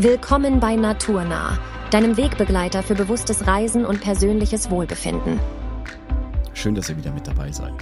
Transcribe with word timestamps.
Willkommen 0.00 0.60
bei 0.60 0.76
Naturnah, 0.76 1.58
deinem 1.90 2.16
Wegbegleiter 2.16 2.84
für 2.84 2.94
bewusstes 2.94 3.48
Reisen 3.48 3.84
und 3.84 4.00
persönliches 4.00 4.70
Wohlbefinden. 4.70 5.40
Schön, 6.54 6.76
dass 6.76 6.88
ihr 6.88 6.96
wieder 6.96 7.10
mit 7.10 7.26
dabei 7.26 7.50
seid. 7.50 7.74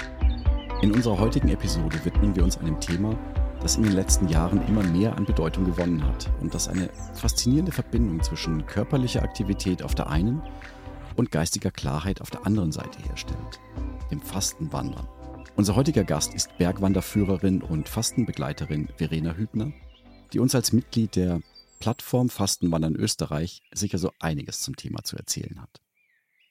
In 0.80 0.92
unserer 0.92 1.18
heutigen 1.18 1.50
Episode 1.50 2.02
widmen 2.06 2.34
wir 2.34 2.42
uns 2.42 2.56
einem 2.56 2.80
Thema, 2.80 3.18
das 3.60 3.76
in 3.76 3.82
den 3.82 3.92
letzten 3.92 4.28
Jahren 4.28 4.66
immer 4.66 4.82
mehr 4.82 5.14
an 5.14 5.26
Bedeutung 5.26 5.66
gewonnen 5.66 6.02
hat 6.06 6.30
und 6.40 6.54
das 6.54 6.68
eine 6.68 6.88
faszinierende 7.12 7.72
Verbindung 7.72 8.22
zwischen 8.22 8.64
körperlicher 8.64 9.22
Aktivität 9.22 9.82
auf 9.82 9.94
der 9.94 10.08
einen 10.08 10.40
und 11.16 11.30
geistiger 11.30 11.70
Klarheit 11.70 12.22
auf 12.22 12.30
der 12.30 12.46
anderen 12.46 12.72
Seite 12.72 12.98
herstellt, 13.06 13.60
dem 14.10 14.22
Fastenwandern. 14.22 15.06
Unser 15.54 15.76
heutiger 15.76 16.04
Gast 16.04 16.32
ist 16.32 16.56
Bergwanderführerin 16.56 17.60
und 17.60 17.90
Fastenbegleiterin 17.90 18.88
Verena 18.96 19.34
Hübner, 19.34 19.72
die 20.32 20.38
uns 20.38 20.54
als 20.54 20.72
Mitglied 20.72 21.14
der 21.14 21.42
Plattform 21.78 22.28
Fastenwandern 22.28 22.96
Österreich 22.96 23.62
sicher 23.72 23.98
so 23.98 24.10
einiges 24.20 24.60
zum 24.60 24.76
Thema 24.76 25.02
zu 25.04 25.16
erzählen 25.16 25.60
hat. 25.60 25.80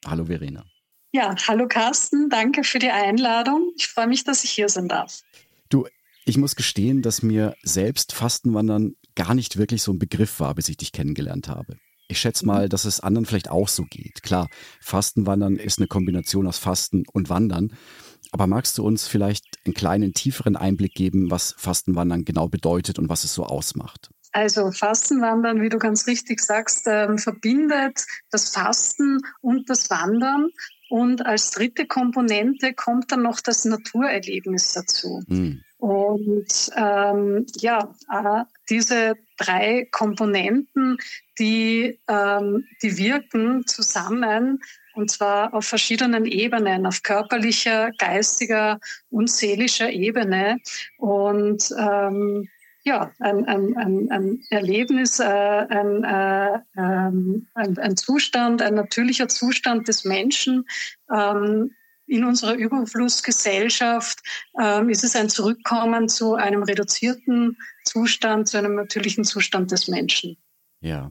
Hallo 0.06 0.26
Verena. 0.26 0.64
Ja, 1.12 1.34
hallo 1.48 1.66
Carsten, 1.68 2.28
danke 2.28 2.64
für 2.64 2.78
die 2.78 2.90
Einladung. 2.90 3.72
Ich 3.76 3.88
freue 3.88 4.06
mich, 4.06 4.24
dass 4.24 4.44
ich 4.44 4.50
hier 4.50 4.68
sein 4.68 4.88
darf. 4.88 5.20
Du, 5.68 5.86
ich 6.24 6.36
muss 6.36 6.56
gestehen, 6.56 7.02
dass 7.02 7.22
mir 7.22 7.54
selbst 7.62 8.12
Fastenwandern 8.12 8.96
gar 9.14 9.34
nicht 9.34 9.56
wirklich 9.56 9.82
so 9.82 9.92
ein 9.92 9.98
Begriff 9.98 10.40
war, 10.40 10.54
bis 10.54 10.68
ich 10.68 10.76
dich 10.76 10.92
kennengelernt 10.92 11.48
habe. 11.48 11.78
Ich 12.08 12.20
schätze 12.20 12.46
mal, 12.46 12.66
mhm. 12.66 12.68
dass 12.68 12.84
es 12.84 13.00
anderen 13.00 13.26
vielleicht 13.26 13.50
auch 13.50 13.68
so 13.68 13.84
geht. 13.84 14.22
Klar, 14.22 14.48
Fastenwandern 14.80 15.56
ist 15.56 15.78
eine 15.78 15.88
Kombination 15.88 16.46
aus 16.46 16.58
Fasten 16.58 17.04
und 17.12 17.28
Wandern. 17.28 17.72
Aber 18.32 18.46
magst 18.46 18.76
du 18.78 18.84
uns 18.84 19.06
vielleicht 19.06 19.44
einen 19.64 19.74
kleinen 19.74 20.12
tieferen 20.12 20.56
Einblick 20.56 20.94
geben, 20.94 21.30
was 21.30 21.54
Fastenwandern 21.56 22.24
genau 22.24 22.48
bedeutet 22.48 22.98
und 22.98 23.08
was 23.08 23.24
es 23.24 23.32
so 23.32 23.44
ausmacht? 23.44 24.10
Also 24.36 24.70
Fastenwandern, 24.70 25.62
wie 25.62 25.70
du 25.70 25.78
ganz 25.78 26.06
richtig 26.06 26.40
sagst, 26.40 26.86
äh, 26.86 27.16
verbindet 27.16 28.04
das 28.30 28.50
Fasten 28.50 29.22
und 29.40 29.70
das 29.70 29.88
Wandern. 29.88 30.50
Und 30.90 31.24
als 31.24 31.52
dritte 31.52 31.86
Komponente 31.86 32.74
kommt 32.74 33.10
dann 33.10 33.22
noch 33.22 33.40
das 33.40 33.64
Naturerlebnis 33.64 34.74
dazu. 34.74 35.22
Mhm. 35.26 35.62
Und 35.78 36.70
ähm, 36.76 37.46
ja, 37.56 37.88
diese 38.68 39.14
drei 39.38 39.88
Komponenten, 39.90 40.98
die, 41.38 41.98
ähm, 42.06 42.66
die 42.82 42.98
wirken 42.98 43.66
zusammen 43.66 44.60
und 44.94 45.10
zwar 45.10 45.54
auf 45.54 45.64
verschiedenen 45.64 46.26
Ebenen, 46.26 46.86
auf 46.86 47.02
körperlicher, 47.02 47.90
geistiger 47.98 48.80
und 49.08 49.30
seelischer 49.30 49.90
Ebene. 49.90 50.58
Und 50.98 51.70
ähm, 51.78 52.48
ja, 52.86 53.10
ein, 53.18 53.44
ein, 53.46 53.76
ein, 53.76 54.10
ein 54.12 54.44
Erlebnis, 54.50 55.18
äh, 55.18 55.24
ein, 55.24 56.04
äh, 56.04 56.58
ähm, 56.78 57.48
ein, 57.54 57.76
ein 57.78 57.96
Zustand, 57.96 58.62
ein 58.62 58.74
natürlicher 58.74 59.26
Zustand 59.26 59.88
des 59.88 60.04
Menschen. 60.04 60.68
Ähm, 61.12 61.72
in 62.06 62.24
unserer 62.24 62.54
Überflussgesellschaft 62.54 64.20
ähm, 64.62 64.88
ist 64.88 65.02
es 65.02 65.16
ein 65.16 65.28
Zurückkommen 65.28 66.08
zu 66.08 66.36
einem 66.36 66.62
reduzierten 66.62 67.58
Zustand, 67.84 68.46
zu 68.46 68.56
einem 68.56 68.76
natürlichen 68.76 69.24
Zustand 69.24 69.72
des 69.72 69.88
Menschen. 69.88 70.36
Ja, 70.80 71.10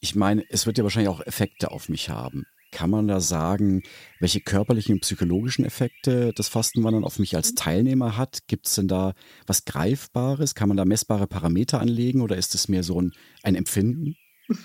ich 0.00 0.14
meine, 0.14 0.44
es 0.50 0.66
wird 0.66 0.76
ja 0.76 0.84
wahrscheinlich 0.84 1.08
auch 1.08 1.26
Effekte 1.26 1.70
auf 1.70 1.88
mich 1.88 2.10
haben. 2.10 2.44
Kann 2.72 2.90
man 2.90 3.08
da 3.08 3.20
sagen, 3.20 3.82
welche 4.20 4.40
körperlichen 4.40 4.94
und 4.94 5.00
psychologischen 5.00 5.64
Effekte 5.64 6.32
das 6.34 6.48
Fastenwandern 6.48 7.04
auf 7.04 7.18
mich 7.18 7.34
als 7.36 7.54
Teilnehmer 7.54 8.16
hat? 8.16 8.46
Gibt 8.46 8.66
es 8.66 8.74
denn 8.74 8.88
da 8.88 9.14
was 9.46 9.64
Greifbares? 9.64 10.54
Kann 10.54 10.68
man 10.68 10.76
da 10.76 10.84
messbare 10.84 11.26
Parameter 11.26 11.80
anlegen 11.80 12.20
oder 12.20 12.36
ist 12.36 12.54
es 12.54 12.68
mehr 12.68 12.82
so 12.82 13.00
ein, 13.00 13.12
ein 13.42 13.54
Empfinden? 13.54 14.16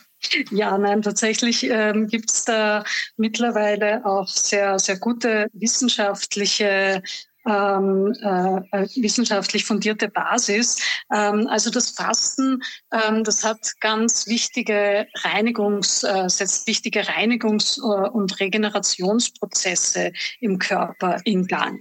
Ja, 0.49 0.75
nein, 0.79 1.03
tatsächlich 1.03 1.69
ähm, 1.69 2.07
gibt 2.07 2.31
es 2.31 2.45
da 2.45 2.83
mittlerweile 3.15 4.03
auch 4.07 4.27
sehr, 4.27 4.79
sehr 4.79 4.97
gute 4.97 5.49
wissenschaftliche 5.53 7.03
ähm, 7.47 8.13
äh, 8.21 8.83
äh, 8.83 8.87
wissenschaftlich 8.95 9.65
fundierte 9.65 10.09
Basis. 10.09 10.77
Ähm, 11.13 11.47
also 11.47 11.69
das 11.69 11.91
Fasten, 11.91 12.61
ähm, 12.91 13.23
das 13.23 13.43
hat 13.43 13.73
ganz 13.79 14.27
wichtige 14.27 15.07
Reinigungs, 15.23 16.03
äh, 16.03 16.29
setzt 16.29 16.67
wichtige 16.67 17.01
Reinigungs- 17.01 17.77
äh, 17.79 18.09
und 18.09 18.39
Regenerationsprozesse 18.39 20.11
im 20.39 20.59
Körper 20.59 21.19
in 21.25 21.47
Gang. 21.47 21.79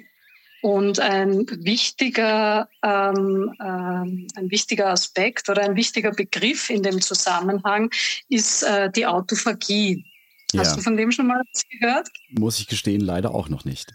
Und 0.63 0.99
ein 0.99 1.47
wichtiger, 1.63 2.71
ähm, 2.83 3.53
ähm, 3.61 4.27
ein 4.35 4.51
wichtiger 4.51 4.89
Aspekt 4.89 5.51
oder 5.51 5.63
ein 5.63 5.77
wichtiger 5.77 6.11
Begriff 6.11 6.71
in 6.71 6.83
dem 6.83 7.03
Zusammenhang 7.03 7.91
ist 8.31 8.63
äh, 8.63 8.91
die 8.91 9.05
Autophagie. 9.05 10.07
Ja. 10.53 10.61
Hast 10.61 10.77
du 10.77 10.81
von 10.81 10.97
dem 10.97 11.13
schon 11.13 11.27
mal 11.27 11.43
gehört? 11.81 12.09
Muss 12.31 12.61
ich 12.61 12.67
gestehen, 12.67 13.03
leider 13.03 13.35
auch 13.35 13.51
noch 13.51 13.67
nicht. 13.67 13.93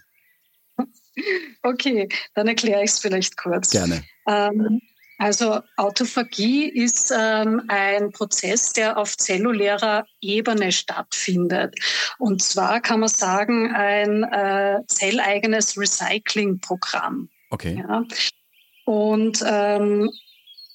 Okay, 1.62 2.08
dann 2.34 2.48
erkläre 2.48 2.82
ich 2.82 2.90
es 2.90 2.98
vielleicht 2.98 3.36
kurz. 3.36 3.70
Gerne. 3.70 4.02
Ähm, 4.26 4.80
also 5.20 5.60
Autophagie 5.76 6.70
ist 6.70 7.12
ähm, 7.14 7.62
ein 7.68 8.10
Prozess, 8.10 8.72
der 8.72 8.96
auf 8.96 9.18
zellulärer 9.18 10.06
Ebene 10.22 10.72
stattfindet. 10.72 11.74
Und 12.18 12.42
zwar 12.42 12.80
kann 12.80 13.00
man 13.00 13.10
sagen, 13.10 13.70
ein 13.74 14.22
äh, 14.24 14.78
zelleigenes 14.86 15.76
Recyclingprogramm. 15.76 17.28
Okay. 17.50 17.84
Ja. 17.86 18.02
Und 18.86 19.44
ähm, 19.46 20.10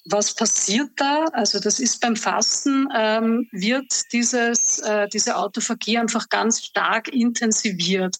was 0.08 0.34
passiert 0.34 0.90
da? 0.94 1.24
Also 1.32 1.58
das 1.58 1.80
ist 1.80 2.00
beim 2.00 2.14
Fasten, 2.14 2.86
ähm, 2.94 3.48
wird 3.50 4.12
dieses, 4.12 4.78
äh, 4.78 5.08
diese 5.08 5.36
Autophagie 5.36 5.98
einfach 5.98 6.28
ganz 6.28 6.64
stark 6.64 7.08
intensiviert. 7.08 8.16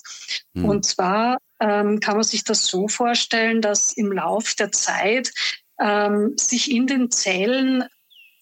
Hm. 0.56 0.64
Und 0.64 0.84
zwar 0.84 1.38
ähm, 1.60 2.00
kann 2.00 2.14
man 2.16 2.24
sich 2.24 2.44
das 2.44 2.66
so 2.66 2.88
vorstellen, 2.88 3.60
dass 3.60 3.92
im 3.92 4.12
Lauf 4.12 4.54
der 4.54 4.72
Zeit 4.72 5.32
ähm, 5.80 6.34
sich 6.36 6.70
in 6.70 6.86
den 6.86 7.10
Zellen 7.10 7.84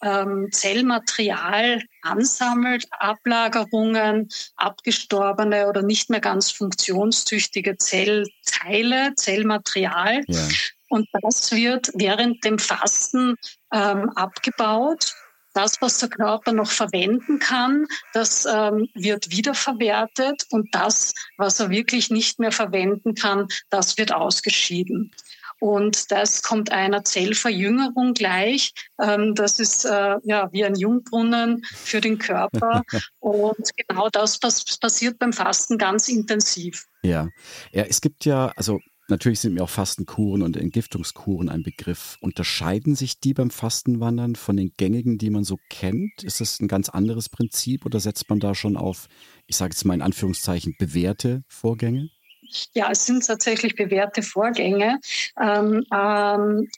ähm, 0.03 0.49
Zellmaterial 0.53 1.83
ansammelt, 2.03 2.87
Ablagerungen, 2.91 4.29
abgestorbene 4.57 5.69
oder 5.69 5.83
nicht 5.83 6.11
mehr 6.11 6.21
ganz 6.21 6.51
funktionstüchtige 6.51 7.79
Zellteile, 7.79 9.15
Zellmaterial. 9.17 10.23
Ja. 10.27 10.49
Und 10.91 11.09
das 11.23 11.51
wird 11.53 11.91
während 11.95 12.45
dem 12.45 12.59
Fasten 12.59 13.37
ähm, 13.73 14.11
abgebaut. 14.11 15.15
Das, 15.55 15.81
was 15.81 15.99
der 15.99 16.09
Körper 16.09 16.53
noch 16.53 16.71
verwenden 16.71 17.39
kann, 17.39 17.87
das 18.13 18.45
ähm, 18.45 18.89
wird 18.95 19.31
wiederverwertet 19.31 20.47
und 20.51 20.75
das, 20.75 21.15
was 21.37 21.61
er 21.61 21.71
wirklich 21.71 22.11
nicht 22.11 22.39
mehr 22.39 22.53
verwenden 22.53 23.15
kann, 23.15 23.49
das 23.71 23.97
wird 23.97 24.13
ausgeschieden. 24.13 25.13
Und 25.61 26.11
das 26.11 26.43
kommt 26.43 26.73
einer 26.73 27.05
Zellverjüngerung 27.05 28.13
gleich. 28.13 28.73
Ähm, 29.01 29.35
das 29.35 29.61
ist 29.61 29.85
äh, 29.85 30.17
ja 30.25 30.53
wie 30.53 30.65
ein 30.65 30.75
Jungbrunnen 30.75 31.65
für 31.65 32.01
den 32.01 32.19
Körper. 32.19 32.83
Und 33.21 33.71
genau 33.75 34.11
das 34.11 34.39
passiert 34.39 35.19
beim 35.19 35.33
Fasten 35.33 35.79
ganz 35.79 36.09
intensiv. 36.09 36.87
Ja, 37.03 37.29
ja 37.73 37.85
es 37.85 38.01
gibt 38.01 38.25
ja, 38.27 38.53
also 38.57 38.81
Natürlich 39.09 39.41
sind 39.41 39.55
mir 39.55 39.63
auch 39.63 39.71
Fastenkuren 39.71 40.43
und 40.43 40.57
Entgiftungskuren 40.57 41.51
ein 41.51 41.63
Begriff. 41.63 42.17
Unterscheiden 42.21 42.95
sich 42.95 43.21
die 43.21 43.35
beim 43.35 43.51
Fastenwandern 43.51 44.35
von 44.35 44.57
den 44.57 44.73
gängigen, 44.79 45.19
die 45.19 45.29
man 45.29 45.45
so 45.45 45.59
kennt? 45.69 46.23
Ist 46.23 46.41
das 46.41 46.59
ein 46.61 46.69
ganz 46.69 46.89
anderes 46.89 47.29
Prinzip 47.29 47.85
oder 47.85 48.01
setzt 48.01 48.31
man 48.31 48.41
da 48.41 48.55
schon 48.55 48.79
auf, 48.79 49.09
ich 49.47 49.57
sage 49.57 49.73
jetzt 49.73 49.85
mal 49.85 49.95
in 49.95 50.03
Anführungszeichen, 50.03 50.77
bewährte 50.79 51.45
Vorgänge? 51.49 52.09
Ja, 52.73 52.91
es 52.91 53.05
sind 53.05 53.27
tatsächlich 53.27 53.75
bewährte 53.75 54.23
Vorgänge. 54.23 55.01
Ähm, 55.41 55.85
ähm, 55.93 56.69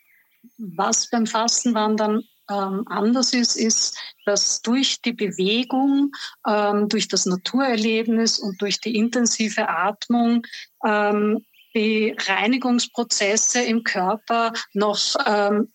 was 0.58 1.08
beim 1.10 1.26
Fastenwandern 1.26 2.22
ähm, 2.50 2.84
anders 2.87 3.34
ist, 3.34 3.56
ist, 3.56 3.99
dass 4.25 4.62
durch 4.62 5.00
die 5.02 5.12
Bewegung, 5.12 6.12
ähm, 6.46 6.88
durch 6.88 7.08
das 7.08 7.26
Naturerlebnis 7.26 8.38
und 8.38 8.61
durch 8.61 8.81
die 8.81 8.96
intensive 8.96 9.69
Atmung 9.69 10.46
ähm, 10.84 11.44
die 11.76 12.17
Reinigungsprozesse 12.19 13.62
im 13.62 13.84
Körper 13.84 14.52
noch 14.73 15.14
ähm, 15.26 15.69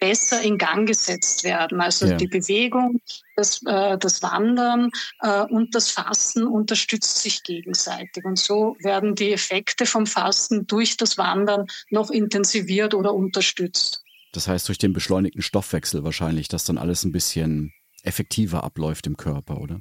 besser 0.00 0.40
in 0.42 0.58
Gang 0.58 0.86
gesetzt 0.86 1.44
werden. 1.44 1.80
Also 1.80 2.06
ja. 2.06 2.16
die 2.16 2.28
Bewegung, 2.28 3.00
das, 3.36 3.60
äh, 3.66 3.98
das 3.98 4.22
Wandern 4.22 4.90
äh, 5.20 5.42
und 5.42 5.74
das 5.74 5.90
Fasten 5.90 6.46
unterstützt 6.46 7.18
sich 7.18 7.42
gegenseitig. 7.42 8.24
Und 8.24 8.38
so 8.38 8.76
werden 8.80 9.14
die 9.14 9.32
Effekte 9.32 9.86
vom 9.86 10.06
Fasten 10.06 10.66
durch 10.66 10.96
das 10.96 11.18
Wandern 11.18 11.66
noch 11.90 12.10
intensiviert 12.10 12.94
oder 12.94 13.12
unterstützt. 13.12 14.04
Das 14.32 14.46
heißt 14.46 14.68
durch 14.68 14.78
den 14.78 14.92
beschleunigten 14.92 15.42
Stoffwechsel 15.42 16.04
wahrscheinlich, 16.04 16.48
dass 16.48 16.64
dann 16.64 16.78
alles 16.78 17.04
ein 17.04 17.12
bisschen 17.12 17.72
effektiver 18.02 18.62
abläuft 18.62 19.06
im 19.06 19.16
Körper, 19.16 19.60
oder? 19.60 19.80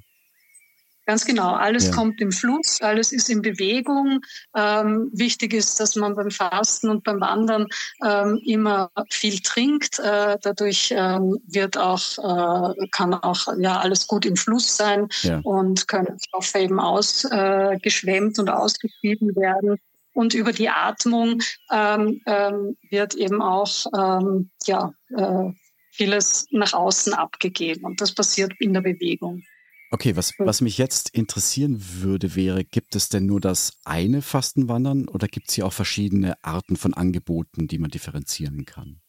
Ganz 1.07 1.23
genau. 1.23 1.53
Alles 1.53 1.87
ja. 1.87 1.93
kommt 1.93 2.19
im 2.19 2.33
Fluss, 2.33 2.81
alles 2.81 3.13
ist 3.13 3.29
in 3.29 3.41
Bewegung. 3.41 4.19
Ähm, 4.53 5.09
wichtig 5.13 5.53
ist, 5.53 5.79
dass 5.79 5.95
man 5.95 6.15
beim 6.15 6.29
Fasten 6.29 6.89
und 6.89 7.05
beim 7.05 7.21
Wandern 7.21 7.67
ähm, 8.05 8.41
immer 8.45 8.91
viel 9.09 9.39
trinkt. 9.39 9.99
Äh, 9.99 10.37
dadurch 10.41 10.93
ähm, 10.95 11.37
wird 11.47 11.77
auch, 11.77 12.01
äh, 12.17 12.87
kann 12.91 13.13
auch 13.13 13.47
ja 13.57 13.79
alles 13.79 14.05
gut 14.07 14.25
im 14.25 14.35
Fluss 14.35 14.75
sein 14.75 15.07
ja. 15.21 15.39
und 15.43 15.87
können 15.87 16.19
Stoffe 16.19 16.59
eben 16.59 16.77
ausgeschwemmt 16.81 18.37
äh, 18.37 18.41
und 18.41 18.49
ausgeschieden 18.49 19.33
werden. 19.37 19.77
Und 20.13 20.33
über 20.33 20.51
die 20.51 20.67
Atmung 20.67 21.41
ähm, 21.71 22.21
ähm, 22.25 22.75
wird 22.89 23.15
eben 23.15 23.41
auch 23.41 23.85
ähm, 23.97 24.49
ja, 24.65 24.91
äh, 25.15 25.53
vieles 25.91 26.47
nach 26.51 26.73
außen 26.73 27.13
abgegeben. 27.13 27.85
Und 27.85 28.01
das 28.01 28.13
passiert 28.13 28.51
in 28.59 28.73
der 28.73 28.81
Bewegung. 28.81 29.43
Okay, 29.89 30.15
was, 30.17 30.33
was 30.37 30.59
mich 30.61 30.77
jetzt 30.77 31.09
interessieren 31.11 31.81
würde, 32.01 32.35
wäre, 32.35 32.65
gibt 32.65 32.95
es 32.95 33.07
denn 33.07 33.25
nur 33.25 33.39
das 33.39 33.71
eine 33.85 34.21
Fastenwandern 34.21 35.07
oder 35.07 35.27
gibt 35.27 35.47
es 35.47 35.55
hier 35.55 35.65
auch 35.65 35.73
verschiedene 35.73 36.35
Arten 36.43 36.75
von 36.75 36.93
Angeboten, 36.93 37.67
die 37.67 37.77
man 37.77 37.89
differenzieren 37.89 38.65
kann? 38.65 38.99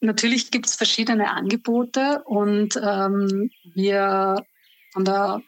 Natürlich 0.00 0.50
gibt 0.50 0.66
es 0.66 0.74
verschiedene 0.74 1.30
Angebote 1.30 2.22
und 2.24 2.76
ähm, 2.76 3.50
wir 3.74 4.44
von 4.92 5.04
der 5.04 5.42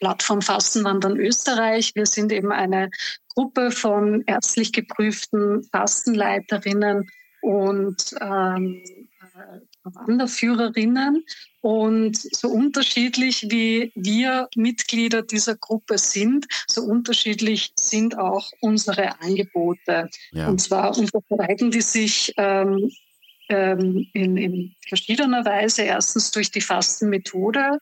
Plattform 0.00 0.42
Fastenwandern 0.42 1.16
Österreich, 1.16 1.92
wir 1.94 2.06
sind 2.06 2.32
eben 2.32 2.52
eine 2.52 2.90
Gruppe 3.34 3.70
von 3.70 4.24
ärztlich 4.26 4.72
geprüften 4.72 5.62
Fastenleiterinnen 5.72 7.08
und 7.40 8.14
ähm, 8.20 8.82
Wanderführerinnen. 9.84 11.24
Und 11.60 12.16
so 12.16 12.48
unterschiedlich 12.48 13.46
wie 13.50 13.92
wir 13.94 14.48
Mitglieder 14.54 15.22
dieser 15.22 15.56
Gruppe 15.56 15.98
sind, 15.98 16.46
so 16.66 16.82
unterschiedlich 16.82 17.72
sind 17.78 18.18
auch 18.18 18.50
unsere 18.60 19.20
Angebote. 19.20 20.10
Ja. 20.32 20.48
Und 20.48 20.60
zwar 20.60 20.96
unterscheiden 20.96 21.70
die 21.70 21.80
sich 21.80 22.32
ähm, 22.36 22.90
ähm, 23.48 24.06
in, 24.12 24.36
in 24.36 24.74
verschiedener 24.88 25.44
Weise. 25.44 25.82
Erstens 25.82 26.30
durch 26.30 26.50
die 26.50 26.60
Fastenmethode, 26.60 27.78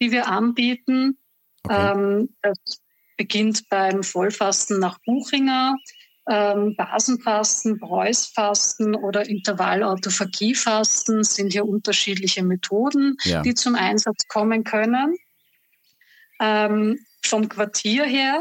die 0.00 0.10
wir 0.10 0.28
anbieten. 0.28 1.18
Okay. 1.64 1.92
Ähm, 1.92 2.28
das 2.42 2.58
beginnt 3.16 3.68
beim 3.68 4.02
Vollfasten 4.02 4.78
nach 4.78 4.98
Buchinger 5.06 5.76
ähm, 6.28 6.76
Basenfasten, 6.76 7.80
Preußfasten 7.80 8.94
oder 8.94 9.28
Intervallautophagie-Fasten 9.28 11.24
sind 11.24 11.52
hier 11.52 11.66
unterschiedliche 11.66 12.44
Methoden, 12.44 13.16
ja. 13.24 13.42
die 13.42 13.54
zum 13.54 13.74
Einsatz 13.74 14.28
kommen 14.28 14.62
können. 14.64 15.16
Ähm, 16.40 16.98
vom 17.24 17.48
Quartier 17.48 18.04
her. 18.04 18.38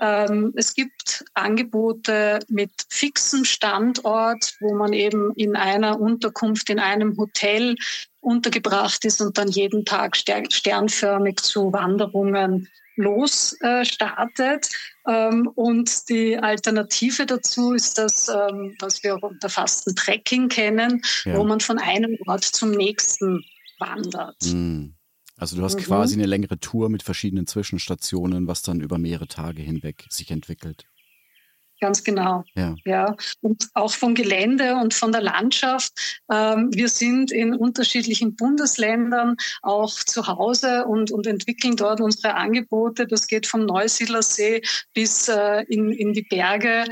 Ähm, 0.00 0.52
es 0.56 0.74
gibt 0.74 1.24
Angebote 1.34 2.40
mit 2.48 2.72
fixem 2.88 3.44
Standort, 3.44 4.56
wo 4.60 4.74
man 4.74 4.92
eben 4.92 5.32
in 5.36 5.54
einer 5.54 6.00
Unterkunft, 6.00 6.70
in 6.70 6.80
einem 6.80 7.16
Hotel 7.16 7.76
untergebracht 8.20 9.04
ist 9.04 9.20
und 9.20 9.38
dann 9.38 9.48
jeden 9.48 9.84
Tag 9.84 10.16
sternförmig 10.16 11.40
zu 11.40 11.72
Wanderungen 11.72 12.68
losstartet. 12.96 14.68
Ähm, 15.06 15.48
und 15.54 16.08
die 16.08 16.36
Alternative 16.36 17.26
dazu 17.26 17.72
ist 17.72 17.98
das, 17.98 18.28
ähm, 18.28 18.76
was 18.78 19.02
wir 19.02 19.22
unter 19.22 19.48
Fasten-Trekking 19.48 20.48
kennen, 20.48 21.02
ja. 21.24 21.36
wo 21.36 21.44
man 21.44 21.60
von 21.60 21.78
einem 21.78 22.16
Ort 22.26 22.44
zum 22.44 22.70
nächsten 22.70 23.44
wandert. 23.78 24.42
Mhm. 24.44 24.94
Also 25.36 25.56
du 25.56 25.62
hast 25.64 25.76
mhm. 25.76 25.82
quasi 25.82 26.14
eine 26.14 26.26
längere 26.26 26.58
Tour 26.60 26.88
mit 26.88 27.02
verschiedenen 27.02 27.46
Zwischenstationen, 27.46 28.46
was 28.46 28.62
dann 28.62 28.80
über 28.80 28.98
mehrere 28.98 29.26
Tage 29.26 29.60
hinweg 29.62 30.06
sich 30.08 30.30
entwickelt. 30.30 30.86
Ganz 31.82 32.04
genau. 32.04 32.44
Ja. 32.54 32.76
ja. 32.84 33.16
Und 33.40 33.68
auch 33.74 33.90
vom 33.90 34.14
Gelände 34.14 34.76
und 34.76 34.94
von 34.94 35.10
der 35.10 35.20
Landschaft. 35.20 36.22
Ähm, 36.30 36.70
wir 36.72 36.88
sind 36.88 37.32
in 37.32 37.56
unterschiedlichen 37.56 38.36
Bundesländern 38.36 39.36
auch 39.62 39.92
zu 39.92 40.28
Hause 40.28 40.84
und, 40.86 41.10
und 41.10 41.26
entwickeln 41.26 41.74
dort 41.74 42.00
unsere 42.00 42.34
Angebote. 42.36 43.08
Das 43.08 43.26
geht 43.26 43.48
vom 43.48 43.66
Neusiedlersee 43.66 44.62
bis 44.94 45.26
äh, 45.26 45.64
in, 45.64 45.90
in 45.90 46.12
die 46.12 46.22
Berge. 46.22 46.84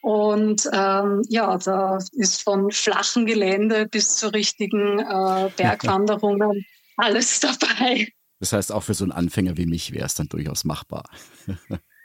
Und 0.00 0.70
ähm, 0.72 1.22
ja, 1.28 1.58
da 1.58 1.98
ist 2.12 2.44
von 2.44 2.70
flachen 2.70 3.26
Gelände 3.26 3.88
bis 3.88 4.14
zu 4.14 4.32
richtigen 4.32 5.00
äh, 5.00 5.50
Bergwanderungen 5.56 6.64
alles 6.96 7.40
dabei. 7.40 8.12
Das 8.38 8.52
heißt, 8.52 8.70
auch 8.70 8.84
für 8.84 8.94
so 8.94 9.02
einen 9.02 9.10
Anfänger 9.10 9.56
wie 9.56 9.66
mich 9.66 9.90
wäre 9.90 10.06
es 10.06 10.14
dann 10.14 10.28
durchaus 10.28 10.62
machbar. 10.62 11.10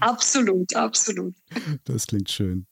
Absolut, 0.00 0.74
absolut. 0.74 1.34
Das 1.84 2.06
klingt 2.06 2.30
schön. 2.30 2.66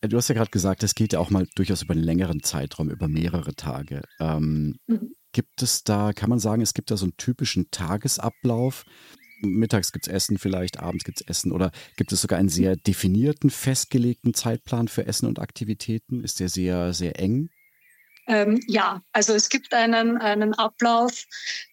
Äh, 0.00 0.08
du 0.08 0.16
hast 0.16 0.28
ja 0.28 0.34
gerade 0.34 0.50
gesagt, 0.50 0.82
es 0.82 0.94
geht 0.94 1.12
ja 1.12 1.18
auch 1.18 1.30
mal 1.30 1.46
durchaus 1.54 1.82
über 1.82 1.94
einen 1.94 2.02
längeren 2.02 2.42
Zeitraum, 2.42 2.90
über 2.90 3.08
mehrere 3.08 3.54
Tage. 3.54 4.02
Ähm, 4.18 4.78
mhm. 4.86 5.12
Gibt 5.32 5.62
es 5.62 5.84
da, 5.84 6.12
kann 6.12 6.30
man 6.30 6.40
sagen, 6.40 6.62
es 6.62 6.74
gibt 6.74 6.90
da 6.90 6.96
so 6.96 7.04
einen 7.04 7.16
typischen 7.16 7.70
Tagesablauf? 7.70 8.84
Mittags 9.42 9.92
gibt 9.92 10.06
es 10.06 10.12
Essen 10.12 10.38
vielleicht, 10.38 10.80
abends 10.80 11.04
gibt 11.04 11.20
es 11.20 11.26
Essen 11.26 11.52
oder 11.52 11.70
gibt 11.96 12.12
es 12.12 12.20
sogar 12.20 12.38
einen 12.38 12.48
sehr 12.48 12.76
definierten, 12.76 13.48
festgelegten 13.48 14.34
Zeitplan 14.34 14.88
für 14.88 15.06
Essen 15.06 15.26
und 15.26 15.38
Aktivitäten? 15.38 16.22
Ist 16.22 16.40
der 16.40 16.48
sehr, 16.48 16.92
sehr 16.92 17.18
eng? 17.18 17.48
Ähm, 18.26 18.60
ja, 18.68 19.02
also 19.12 19.32
es 19.32 19.48
gibt 19.48 19.72
einen, 19.72 20.18
einen 20.18 20.54
Ablauf 20.54 21.24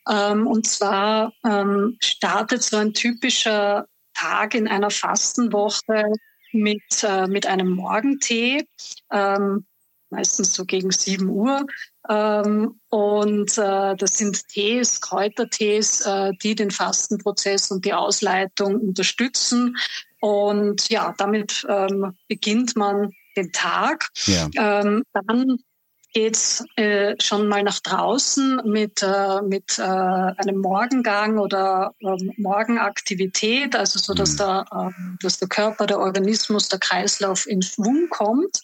ähm, 0.10 0.48
und 0.48 0.66
zwar 0.66 1.34
ähm, 1.46 1.98
startet 2.02 2.64
so 2.64 2.78
ein 2.78 2.94
typischer 2.94 3.88
Tag 4.18 4.56
in 4.56 4.68
einer 4.68 4.90
Fastenwoche 4.90 6.12
mit, 6.52 7.04
äh, 7.04 7.28
mit 7.28 7.46
einem 7.46 7.70
Morgentee, 7.72 8.68
ähm, 9.12 9.66
meistens 10.10 10.54
so 10.54 10.66
gegen 10.66 10.92
7 10.92 11.28
Uhr. 11.30 11.66
Ähm, 12.10 12.80
und 12.90 13.58
äh, 13.58 13.96
das 13.96 14.18
sind 14.18 14.48
Tees, 14.48 15.02
Kräutertees, 15.02 16.02
äh, 16.06 16.32
die 16.42 16.56
den 16.56 16.72
Fastenprozess 16.72 17.70
und 17.72 17.86
die 17.86 17.94
Ausleitung 17.94 18.80
unterstützen. 18.80 19.76
Und 20.22 20.90
ja, 20.90 21.14
damit 21.18 21.66
ähm, 21.70 22.16
beginnt 22.28 22.76
man 22.76 23.12
den 23.36 23.52
Tag. 23.52 24.08
Ja. 24.26 24.48
Ähm, 24.56 25.04
dann 25.14 25.58
geht's 26.14 26.64
äh, 26.76 27.16
schon 27.22 27.48
mal 27.48 27.64
nach 27.64 27.80
draußen 27.80 28.62
mit, 28.66 29.04
äh, 29.04 29.42
mit 29.42 29.78
äh, 29.78 29.82
einem 29.82 30.60
Morgengang 30.60 31.38
oder 31.38 31.94
ähm, 32.02 32.32
Morgenaktivität, 32.38 33.76
also 33.76 34.00
so, 34.00 34.14
dass, 34.14 34.34
mhm. 34.34 34.38
der, 34.38 34.66
äh, 34.72 34.92
dass 35.22 35.40
der 35.40 35.48
Körper, 35.48 35.86
der 35.86 36.00
Organismus, 36.00 36.70
der 36.70 36.80
Kreislauf 36.80 37.48
in 37.48 37.62
Schwung 37.62 38.08
kommt. 38.10 38.62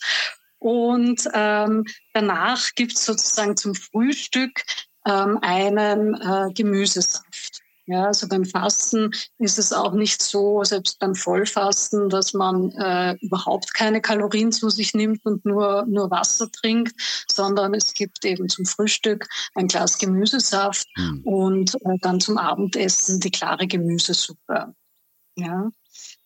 Und 0.60 1.28
ähm, 1.34 1.86
danach 2.14 2.74
gibt's 2.76 3.06
sozusagen 3.06 3.58
zum 3.58 3.76
Frühstück 3.76 4.64
ähm, 5.06 5.38
einen 5.42 6.14
äh, 6.16 6.54
Gemüsesaft. 6.54 7.63
Ja, 7.86 8.06
also 8.06 8.30
beim 8.30 8.46
Fasten 8.46 9.12
ist 9.40 9.60
es 9.60 9.74
auch 9.74 9.92
nicht 9.94 10.22
so, 10.22 10.64
selbst 10.64 11.00
beim 11.00 11.16
Vollfasten, 11.16 12.08
dass 12.08 12.34
man 12.34 12.72
äh, 12.72 13.18
überhaupt 13.20 13.74
keine 13.74 14.00
Kalorien 14.00 14.54
zu 14.54 14.70
sich 14.70 14.94
nimmt 14.94 15.26
und 15.26 15.44
nur, 15.44 15.86
nur 15.88 16.10
Wasser 16.10 16.50
trinkt, 16.50 16.96
sondern 17.30 17.74
es 17.74 17.94
gibt 17.94 18.24
eben 18.24 18.48
zum 18.48 18.66
Frühstück 18.66 19.28
ein 19.56 19.68
Glas 19.68 19.98
Gemüsesaft 19.98 20.88
mhm. 20.96 21.22
und 21.26 21.76
äh, 21.76 21.98
dann 22.02 22.22
zum 22.22 22.38
Abendessen 22.38 23.20
die 23.20 23.32
klare 23.32 23.68
Gemüsesuppe. 23.68 24.74
Ja. 25.36 25.70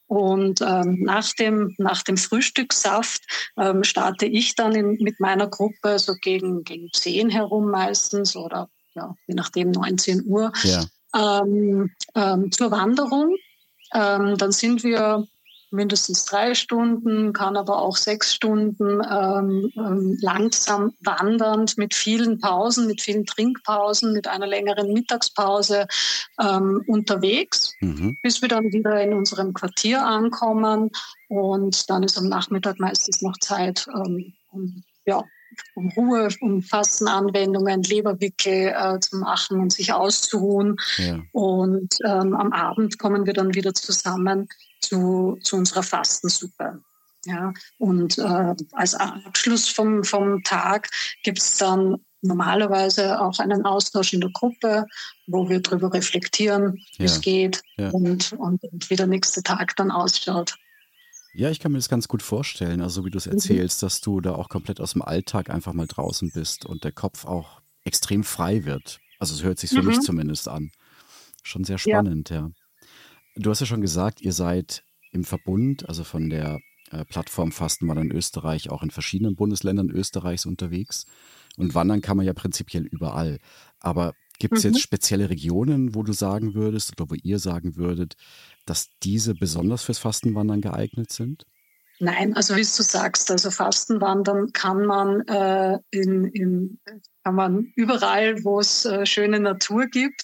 Und 0.06 0.62
ähm, 0.62 1.00
nach, 1.02 1.34
dem, 1.34 1.74
nach 1.80 2.04
dem 2.04 2.18
Frühstückssaft 2.18 3.24
ähm, 3.58 3.84
starte 3.84 4.28
ich 4.28 4.54
dann 4.54 4.76
in, 4.76 4.98
mit 5.02 5.20
meiner 5.20 5.48
Gruppe 5.48 5.98
so 5.98 6.14
gegen, 6.22 6.64
gegen 6.64 6.90
10 6.94 7.32
herum 7.32 7.72
meistens 7.72 8.36
oder 8.36 8.70
ja, 8.94 9.16
je 9.26 9.34
nachdem 9.34 9.72
19 9.72 10.24
Uhr. 10.28 10.54
Ja 10.64 10.86
ähm, 11.16 11.92
ähm, 12.16 12.52
zur 12.52 12.72
Wanderung. 12.72 13.36
Ähm, 13.94 14.38
dann 14.38 14.52
sind 14.52 14.84
wir 14.84 15.28
mindestens 15.72 16.26
drei 16.26 16.56
Stunden, 16.56 17.34
kann 17.34 17.58
aber 17.58 17.82
auch 17.82 17.98
sechs 17.98 18.34
Stunden 18.34 19.02
ähm, 19.10 19.72
ähm, 19.76 20.18
langsam 20.22 20.94
wandernd 21.04 21.78
mit 21.78 21.94
vielen 21.94 22.40
Pausen, 22.40 22.88
mit 22.88 23.02
vielen 23.02 23.26
Trinkpausen, 23.26 24.14
mit 24.14 24.28
einer 24.28 24.48
längeren 24.48 24.94
Mittagspause 24.94 25.88
ähm, 26.42 26.84
unterwegs, 26.88 27.74
mhm. 27.82 28.18
bis 28.22 28.42
wir 28.42 28.50
dann 28.50 28.72
wieder 28.72 29.02
in 29.02 29.14
unserem 29.14 29.54
Quartier 29.54 30.06
ankommen. 30.06 30.90
Und 31.28 31.90
dann 31.90 32.04
ist 32.04 32.18
am 32.18 32.30
Nachmittag 32.30 32.80
meistens 32.80 33.22
noch 33.22 33.38
Zeit, 33.40 33.88
um 33.94 34.34
ja, 35.06 35.24
um 35.76 35.90
Ruhe, 35.90 36.30
um 36.42 36.62
Fastenanwendungen, 36.62 37.84
Leberwickel 37.84 38.74
äh, 38.76 39.00
zu 39.00 39.18
machen 39.18 39.60
und 39.60 39.74
sich 39.74 39.94
auszuruhen. 39.94 40.78
Ja. 40.98 41.20
Und 41.32 41.96
ähm, 42.06 42.36
am 42.36 42.54
Abend 42.54 43.00
kommen 43.00 43.26
wir 43.26 43.34
dann 43.34 43.54
wieder 43.54 43.74
zusammen 43.74 44.48
zu, 44.82 45.38
zu 45.42 45.58
unserer 45.58 45.84
Fastensuppe. 45.84 46.82
Ja, 47.26 47.54
und 47.78 48.18
äh, 48.20 48.56
als 48.72 48.96
Abschluss 48.96 49.68
vom, 49.68 50.04
vom 50.04 50.44
Tag 50.44 50.90
gibt 51.24 51.40
es 51.40 51.58
dann 51.58 51.98
normalerweise 52.22 53.20
auch 53.20 53.40
einen 53.40 53.66
Austausch 53.66 54.14
in 54.14 54.22
der 54.22 54.30
Gruppe, 54.32 54.86
wo 55.28 55.50
wir 55.50 55.60
darüber 55.60 55.94
reflektieren, 55.94 56.76
wie 56.98 57.04
ja. 57.04 57.06
es 57.06 57.22
geht 57.22 57.62
ja. 57.78 57.90
und, 57.90 58.34
und, 58.34 58.64
und 58.64 58.90
wie 58.90 58.96
der 58.96 59.08
nächste 59.08 59.44
Tag 59.44 59.76
dann 59.76 59.92
ausschaut. 59.92 60.56
Ja, 61.34 61.50
ich 61.50 61.60
kann 61.60 61.72
mir 61.72 61.77
das 61.77 61.89
ganz 61.89 62.07
gut 62.07 62.22
vorstellen, 62.22 62.81
also 62.81 63.05
wie 63.05 63.10
du 63.10 63.17
es 63.17 63.25
mhm. 63.25 63.34
erzählst, 63.34 63.84
dass 63.84 64.01
du 64.01 64.22
da 64.22 64.34
auch 64.34 64.50
komplett 64.50 64.79
aus 64.79 64.93
dem 64.93 65.01
Alltag 65.01 65.50
einfach 65.50 65.74
mal 65.74 65.88
draußen 65.88 66.31
bist 66.31 66.65
und 66.65 66.84
der 66.84 66.91
Kopf 66.91 67.25
auch 67.25 67.62
extrem 67.84 68.24
frei 68.24 68.65
wird. 68.65 69.00
Also 69.19 69.34
es 69.34 69.43
hört 69.43 69.60
sich 69.60 69.72
für 69.72 69.81
mhm. 69.81 69.88
mich 69.88 70.00
zumindest 70.01 70.48
an. 70.48 70.72
Schon 71.43 71.63
sehr 71.63 71.77
spannend, 71.77 72.29
ja. 72.29 72.36
ja. 72.36 72.51
Du 73.36 73.50
hast 73.50 73.60
ja 73.60 73.65
schon 73.65 73.81
gesagt, 73.81 74.22
ihr 74.22 74.34
seid 74.34 74.84
im 75.12 75.24
Verbund, 75.24 75.88
also 75.88 76.03
von 76.03 76.29
der 76.29 76.60
äh, 76.91 77.05
Plattform 77.05 77.51
Fastenwandern 77.51 78.12
Österreich, 78.12 78.69
auch 78.69 78.84
in 78.84 78.91
verschiedenen 78.91 79.36
Bundesländern 79.36 79.89
Österreichs 79.89 80.46
unterwegs. 80.46 81.05
Und 81.57 81.75
wandern 81.75 82.01
kann 82.01 82.17
man 82.17 82.25
ja 82.25 82.34
prinzipiell 82.34 82.86
überall. 82.86 83.39
Aber 83.79 84.13
gibt 84.39 84.58
es 84.58 84.63
mhm. 84.63 84.72
jetzt 84.72 84.82
spezielle 84.82 85.29
Regionen, 85.29 85.96
wo 85.96 86.03
du 86.03 86.13
sagen 86.13 86.53
würdest 86.53 86.91
oder 87.00 87.10
wo 87.10 87.15
ihr 87.15 87.39
sagen 87.39 87.75
würdet, 87.75 88.15
dass 88.65 88.89
diese 89.03 89.34
besonders 89.34 89.84
fürs 89.84 90.00
Fastenwandern 90.00 90.62
geeignet 90.62 91.12
sind? 91.12 91.46
Nein, 92.00 92.36
also 92.36 92.56
wie 92.56 92.62
du 92.62 92.65
sagst, 92.65 93.32
also 93.32 93.50
Fastenwandern 93.50 94.53
kann 94.53 94.86
man, 94.86 95.22
äh, 95.27 95.79
in, 95.89 96.25
in, 96.25 96.79
kann 97.24 97.36
man 97.36 97.72
überall, 97.75 98.44
wo 98.44 98.60
es 98.60 98.86
äh, 98.86 99.06
schöne 99.06 99.39
Natur 99.39 99.88
gibt. 99.88 100.24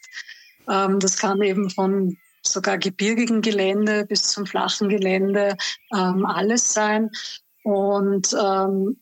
Ähm, 0.70 1.00
das 1.00 1.18
kann 1.18 1.42
eben 1.42 1.72
von 1.72 2.16
sogar 2.46 2.78
gebirgigen 2.78 3.42
Gelände 3.42 4.06
bis 4.06 4.24
zum 4.24 4.46
flachen 4.46 4.90
Gelände 4.90 5.58
ähm, 5.94 6.26
alles 6.26 6.74
sein. 6.74 7.10
Und 7.64 8.36
ähm, 8.40 8.98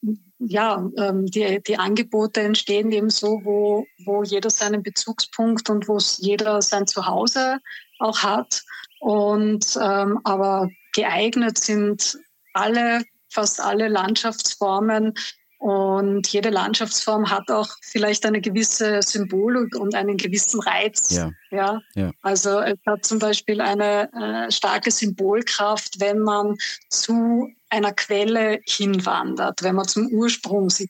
ja, 0.48 0.90
ähm, 0.98 1.26
die, 1.28 1.62
die 1.62 1.78
Angebote 1.78 2.42
entstehen 2.42 2.92
eben 2.92 3.10
so, 3.10 3.42
wo, 3.44 3.86
wo 4.06 4.24
jeder 4.24 4.50
seinen 4.50 4.84
Bezugspunkt 4.84 5.70
und 5.70 5.88
wo 5.88 5.98
jeder 6.18 6.62
sein 6.62 6.88
Zuhause 6.88 7.60
auch 8.00 8.20
hat. 8.24 8.64
Und 9.00 9.78
ähm, 9.82 10.20
aber 10.24 10.70
geeignet 10.94 11.58
sind 11.58 12.18
alle, 12.54 13.04
fast 13.30 13.62
alle 13.62 13.88
Landschaftsformen 13.88 15.14
und 15.62 16.28
jede 16.30 16.50
Landschaftsform 16.50 17.30
hat 17.30 17.52
auch 17.52 17.70
vielleicht 17.84 18.26
eine 18.26 18.42
gewisse 18.42 19.00
Symbolik 19.04 19.76
und 19.76 19.94
einen 19.94 20.18
gewissen 20.18 20.60
Reiz. 20.60 21.12
Ja. 21.12 21.32
ja? 21.52 21.80
ja. 21.94 22.12
Also 22.24 22.60
es 22.62 22.80
hat 22.88 23.06
zum 23.06 23.20
Beispiel 23.20 23.62
eine 23.62 24.12
äh, 24.12 24.52
starke 24.52 24.90
Symbolkraft, 24.90 26.00
wenn 26.00 26.18
man 26.18 26.56
zu 26.90 27.48
einer 27.72 27.94
Quelle 27.94 28.60
hinwandert, 28.66 29.63
wenn 29.63 29.75
man 29.75 29.88
zum 29.88 30.08
Ursprung 30.08 30.70
sich 30.70 30.90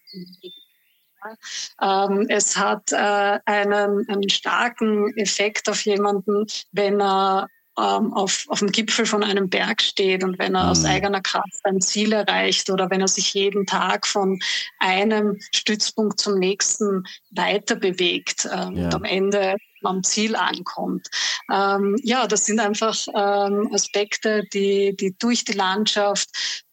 ähm, 1.82 2.26
es 2.30 2.58
hat 2.58 2.92
äh, 2.92 3.40
einen, 3.46 4.10
einen 4.10 4.30
starken 4.30 5.16
Effekt 5.18 5.70
auf 5.70 5.86
jemanden, 5.86 6.48
wenn 6.72 7.00
er 7.00 7.48
ähm, 7.78 8.14
auf, 8.14 8.46
auf 8.50 8.60
dem 8.60 8.72
Gipfel 8.72 9.06
von 9.06 9.24
einem 9.24 9.50
Berg 9.50 9.82
steht 9.82 10.24
und 10.24 10.38
wenn 10.40 10.56
er 10.56 10.66
mhm. 10.66 10.70
aus 10.70 10.84
eigener 10.84 11.22
Kraft 11.22 11.54
sein 11.64 11.80
Ziel 11.80 12.12
erreicht 12.12 12.70
oder 12.70 12.90
wenn 12.90 13.02
er 13.02 13.08
sich 13.08 13.34
jeden 13.34 13.66
Tag 13.66 14.06
von 14.06 14.40
einem 14.80 15.40
Stützpunkt 15.54 16.20
zum 16.20 16.38
nächsten 16.38 17.04
weiter 17.32 17.76
bewegt 17.76 18.48
ähm, 18.52 18.76
ja. 18.76 18.86
und 18.86 18.96
am 18.96 19.04
Ende 19.04 19.56
am 19.84 20.04
Ziel 20.04 20.36
ankommt. 20.36 21.08
Ähm, 21.52 21.96
ja, 22.04 22.28
das 22.28 22.46
sind 22.46 22.60
einfach 22.60 22.96
ähm, 23.08 23.70
Aspekte, 23.74 24.44
die, 24.54 24.96
die 24.96 25.16
durch 25.18 25.44
die 25.44 25.54
Landschaft 25.54 26.30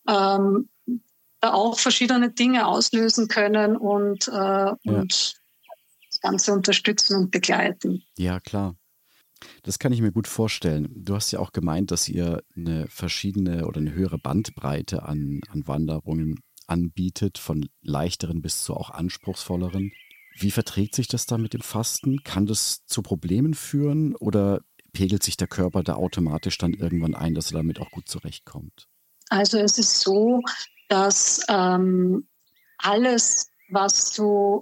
ähm, 0.09 0.69
auch 1.41 1.79
verschiedene 1.79 2.31
Dinge 2.31 2.67
auslösen 2.67 3.29
können 3.29 3.77
und, 3.77 4.29
äh, 4.29 4.33
ja. 4.33 4.77
und 4.83 5.35
das 6.11 6.21
Ganze 6.21 6.53
unterstützen 6.53 7.17
und 7.17 7.31
begleiten. 7.31 8.03
Ja, 8.17 8.41
klar. 8.41 8.75
Das 9.63 9.79
kann 9.79 9.93
ich 9.93 10.01
mir 10.01 10.11
gut 10.11 10.27
vorstellen. 10.27 10.89
Du 10.97 11.15
hast 11.15 11.31
ja 11.31 11.39
auch 11.39 11.53
gemeint, 11.53 11.93
dass 11.93 12.09
ihr 12.09 12.43
eine 12.57 12.89
verschiedene 12.89 13.67
oder 13.67 13.79
eine 13.79 13.93
höhere 13.93 14.19
Bandbreite 14.19 15.05
an, 15.05 15.41
an 15.49 15.69
Wanderungen 15.69 16.41
anbietet, 16.67 17.39
von 17.39 17.69
leichteren 17.81 18.43
bis 18.43 18.65
zu 18.65 18.75
auch 18.75 18.91
anspruchsvolleren. 18.91 19.93
Wie 20.37 20.51
verträgt 20.51 20.95
sich 20.95 21.09
das 21.09 21.27
da 21.27 21.39
mit 21.39 21.55
dem 21.55 21.61
Fasten? 21.61 22.23
Kann 22.25 22.47
das 22.47 22.85
zu 22.87 23.03
Problemen 23.03 23.55
führen 23.55 24.17
oder 24.17 24.63
pegelt 24.93 25.23
sich 25.23 25.37
der 25.37 25.49
Körper 25.49 25.83
da 25.83 25.95
automatisch 25.95 26.59
dann 26.59 26.75
irgendwann 26.75 27.15
ein, 27.15 27.35
dass 27.35 27.53
er 27.53 27.59
damit 27.59 27.81
auch 27.81 27.91
gut 27.91 28.09
zurechtkommt? 28.09 28.89
Also 29.29 29.59
es 29.59 29.79
ist 29.79 30.01
so, 30.01 30.41
dass 30.89 31.45
ähm, 31.49 32.27
alles, 32.79 33.49
was 33.71 34.13
du 34.13 34.61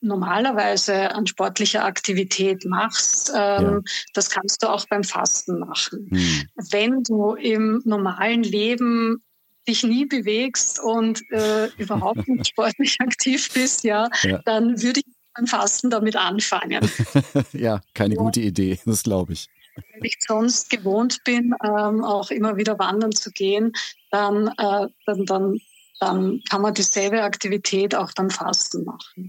normalerweise 0.00 1.14
an 1.14 1.26
sportlicher 1.26 1.84
Aktivität 1.84 2.64
machst, 2.66 3.32
ähm, 3.34 3.64
ja. 3.64 3.80
das 4.12 4.30
kannst 4.30 4.62
du 4.62 4.68
auch 4.68 4.86
beim 4.88 5.02
Fasten 5.02 5.58
machen. 5.58 6.08
Hm. 6.10 6.48
Wenn 6.70 7.02
du 7.02 7.34
im 7.34 7.80
normalen 7.84 8.42
Leben 8.42 9.22
dich 9.66 9.82
nie 9.82 10.04
bewegst 10.04 10.78
und 10.78 11.22
äh, 11.30 11.68
überhaupt 11.78 12.28
nicht 12.28 12.48
sportlich 12.48 12.98
aktiv 13.00 13.50
bist, 13.52 13.84
ja, 13.84 14.08
ja. 14.22 14.40
dann 14.44 14.82
würde 14.82 15.00
ich 15.00 15.14
beim 15.34 15.46
Fasten 15.46 15.90
damit 15.90 16.16
anfangen. 16.16 16.88
ja, 17.52 17.80
keine 17.94 18.14
ja. 18.14 18.20
gute 18.20 18.40
Idee, 18.40 18.78
das 18.84 19.02
glaube 19.02 19.32
ich. 19.32 19.48
Wenn 19.76 20.04
ich 20.04 20.16
sonst 20.26 20.70
gewohnt 20.70 21.22
bin, 21.24 21.54
ähm, 21.64 22.04
auch 22.04 22.30
immer 22.30 22.56
wieder 22.56 22.78
wandern 22.78 23.12
zu 23.12 23.30
gehen, 23.30 23.72
dann, 24.10 24.48
äh, 24.58 24.88
dann, 25.06 25.26
dann 25.26 25.60
dann 26.00 26.42
kann 26.50 26.60
man 26.60 26.74
dieselbe 26.74 27.22
Aktivität 27.22 27.94
auch 27.94 28.12
beim 28.14 28.28
Fasten 28.28 28.84
machen. 28.84 29.28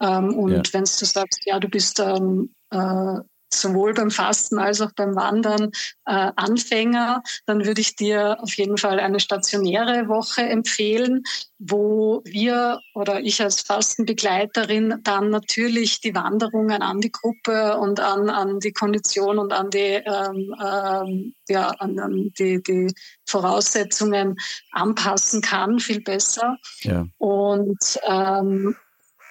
Ähm, 0.00 0.34
und 0.34 0.50
ja. 0.50 0.62
wenn 0.72 0.84
du 0.84 1.04
sagst, 1.04 1.42
ja, 1.44 1.60
du 1.60 1.68
bist 1.68 2.00
ähm, 2.00 2.54
äh, 2.70 3.20
sowohl 3.60 3.94
beim 3.94 4.10
Fasten 4.10 4.58
als 4.58 4.80
auch 4.80 4.92
beim 4.92 5.16
Wandern 5.16 5.70
äh, 6.06 6.30
Anfänger, 6.36 7.22
dann 7.46 7.64
würde 7.64 7.80
ich 7.80 7.96
dir 7.96 8.38
auf 8.40 8.54
jeden 8.54 8.78
Fall 8.78 9.00
eine 9.00 9.20
stationäre 9.20 10.08
Woche 10.08 10.42
empfehlen, 10.42 11.22
wo 11.58 12.22
wir 12.24 12.80
oder 12.94 13.20
ich 13.20 13.42
als 13.42 13.62
Fastenbegleiterin 13.62 15.00
dann 15.02 15.30
natürlich 15.30 16.00
die 16.00 16.14
Wanderungen 16.14 16.82
an 16.82 17.00
die 17.00 17.12
Gruppe 17.12 17.78
und 17.78 18.00
an, 18.00 18.28
an 18.28 18.60
die 18.60 18.72
Kondition 18.72 19.38
und 19.38 19.52
an 19.52 19.70
die, 19.70 19.78
ähm, 19.78 20.54
ähm, 20.62 21.34
ja, 21.48 21.68
an, 21.78 21.98
an 21.98 22.32
die, 22.38 22.62
die 22.62 22.92
Voraussetzungen 23.26 24.36
anpassen 24.72 25.40
kann, 25.40 25.78
viel 25.78 26.02
besser. 26.02 26.58
Ja. 26.82 27.06
Und, 27.18 27.98
ähm, 28.06 28.76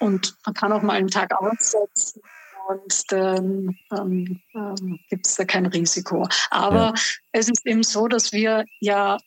und 0.00 0.36
man 0.44 0.54
kann 0.54 0.72
auch 0.72 0.82
mal 0.82 0.94
einen 0.94 1.08
Tag 1.08 1.32
aussetzen 1.34 2.20
und 2.68 3.12
dann 3.12 3.76
ähm, 3.92 4.40
ähm, 4.54 4.98
gibt 5.08 5.26
es 5.26 5.36
da 5.36 5.44
kein 5.44 5.66
Risiko. 5.66 6.28
Aber 6.50 6.76
ja. 6.76 6.94
es 7.32 7.48
ist 7.48 7.66
eben 7.66 7.82
so, 7.82 8.08
dass 8.08 8.32
wir 8.32 8.64
ja 8.80 9.18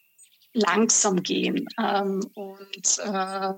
langsam 0.54 1.24
gehen 1.24 1.68
ähm, 1.82 2.22
und 2.34 2.98
äh, 3.04 3.54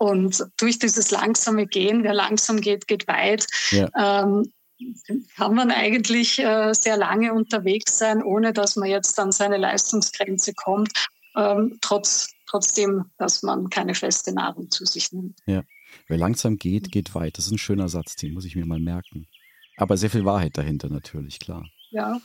und 0.00 0.46
durch 0.56 0.78
dieses 0.78 1.10
langsame 1.10 1.66
Gehen, 1.66 2.04
wer 2.04 2.14
langsam 2.14 2.60
geht, 2.60 2.86
geht 2.86 3.08
weit, 3.08 3.46
ja. 3.70 3.88
ähm, 4.30 4.52
kann 5.36 5.54
man 5.54 5.72
eigentlich 5.72 6.38
äh, 6.38 6.72
sehr 6.72 6.96
lange 6.96 7.34
unterwegs 7.34 7.98
sein, 7.98 8.22
ohne 8.22 8.52
dass 8.52 8.76
man 8.76 8.88
jetzt 8.88 9.18
an 9.18 9.32
seine 9.32 9.56
Leistungsgrenze 9.56 10.54
kommt, 10.54 10.92
ähm, 11.36 11.78
trotz, 11.80 12.28
trotzdem, 12.46 13.06
dass 13.18 13.42
man 13.42 13.70
keine 13.70 13.96
feste 13.96 14.32
Nahrung 14.32 14.70
zu 14.70 14.86
sich 14.86 15.10
nimmt. 15.12 15.36
Ja. 15.46 15.62
Wer 16.08 16.18
langsam 16.18 16.56
geht, 16.56 16.90
geht 16.90 17.14
weit. 17.14 17.38
Das 17.38 17.46
ist 17.46 17.52
ein 17.52 17.58
schöner 17.58 17.88
Satz, 17.88 18.16
den 18.16 18.32
muss 18.32 18.46
ich 18.46 18.56
mir 18.56 18.66
mal 18.66 18.80
merken. 18.80 19.26
Aber 19.76 19.96
sehr 19.96 20.10
viel 20.10 20.24
Wahrheit 20.24 20.56
dahinter 20.56 20.88
natürlich, 20.88 21.38
klar. 21.38 21.68
Ja. 21.90 22.18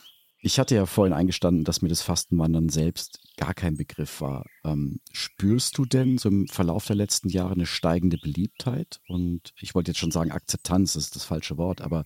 Ich 0.45 0.59
hatte 0.59 0.75
ja 0.75 0.85
vorhin 0.85 1.13
eingestanden, 1.13 1.63
dass 1.63 1.81
mir 1.81 1.87
das 1.87 2.01
Fastenwandern 2.01 2.67
selbst 2.67 3.21
gar 3.37 3.53
kein 3.53 3.77
Begriff 3.77 4.19
war. 4.19 4.45
Ähm, 4.65 4.99
spürst 5.11 5.77
du 5.77 5.85
denn 5.85 6.17
so 6.17 6.27
im 6.27 6.47
Verlauf 6.47 6.85
der 6.85 6.97
letzten 6.97 7.29
Jahre 7.29 7.53
eine 7.53 7.65
steigende 7.65 8.17
Beliebtheit? 8.17 8.99
Und 9.07 9.53
ich 9.61 9.73
wollte 9.73 9.91
jetzt 9.91 9.99
schon 9.99 10.11
sagen, 10.11 10.31
Akzeptanz 10.31 10.97
ist 10.97 11.15
das 11.15 11.23
falsche 11.23 11.57
Wort, 11.57 11.79
aber 11.81 12.03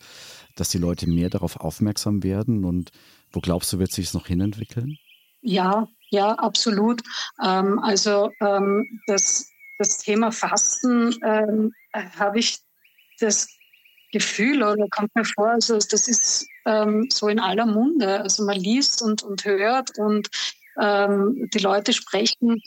dass 0.55 0.69
die 0.69 0.77
Leute 0.77 1.07
mehr 1.07 1.31
darauf 1.31 1.55
aufmerksam 1.57 2.21
werden 2.21 2.63
und 2.63 2.91
wo 3.31 3.39
glaubst 3.39 3.73
du, 3.73 3.79
wird 3.79 3.91
sich 3.91 4.05
es 4.05 4.13
noch 4.13 4.27
hinentwickeln? 4.27 4.97
Ja, 5.41 5.87
ja, 6.09 6.33
absolut. 6.33 7.01
Ähm, 7.43 7.79
also 7.79 8.29
ähm, 8.39 8.85
das 9.07 9.49
das 9.77 9.99
Thema 9.99 10.31
Fasten 10.31 11.15
ähm, 11.23 11.73
habe 11.93 12.39
ich 12.39 12.59
das 13.19 13.47
Gefühl 14.11 14.63
oder 14.63 14.87
kommt 14.89 15.13
mir 15.15 15.25
vor, 15.25 15.49
also 15.49 15.75
das 15.75 16.07
ist 16.07 16.47
ähm, 16.65 17.07
so 17.11 17.27
in 17.27 17.39
aller 17.39 17.65
Munde. 17.65 18.21
Also 18.21 18.43
man 18.43 18.57
liest 18.57 19.01
und, 19.01 19.23
und 19.23 19.43
hört 19.45 19.97
und 19.97 20.29
ähm, 20.79 21.49
die 21.53 21.59
Leute 21.59 21.93
sprechen 21.93 22.61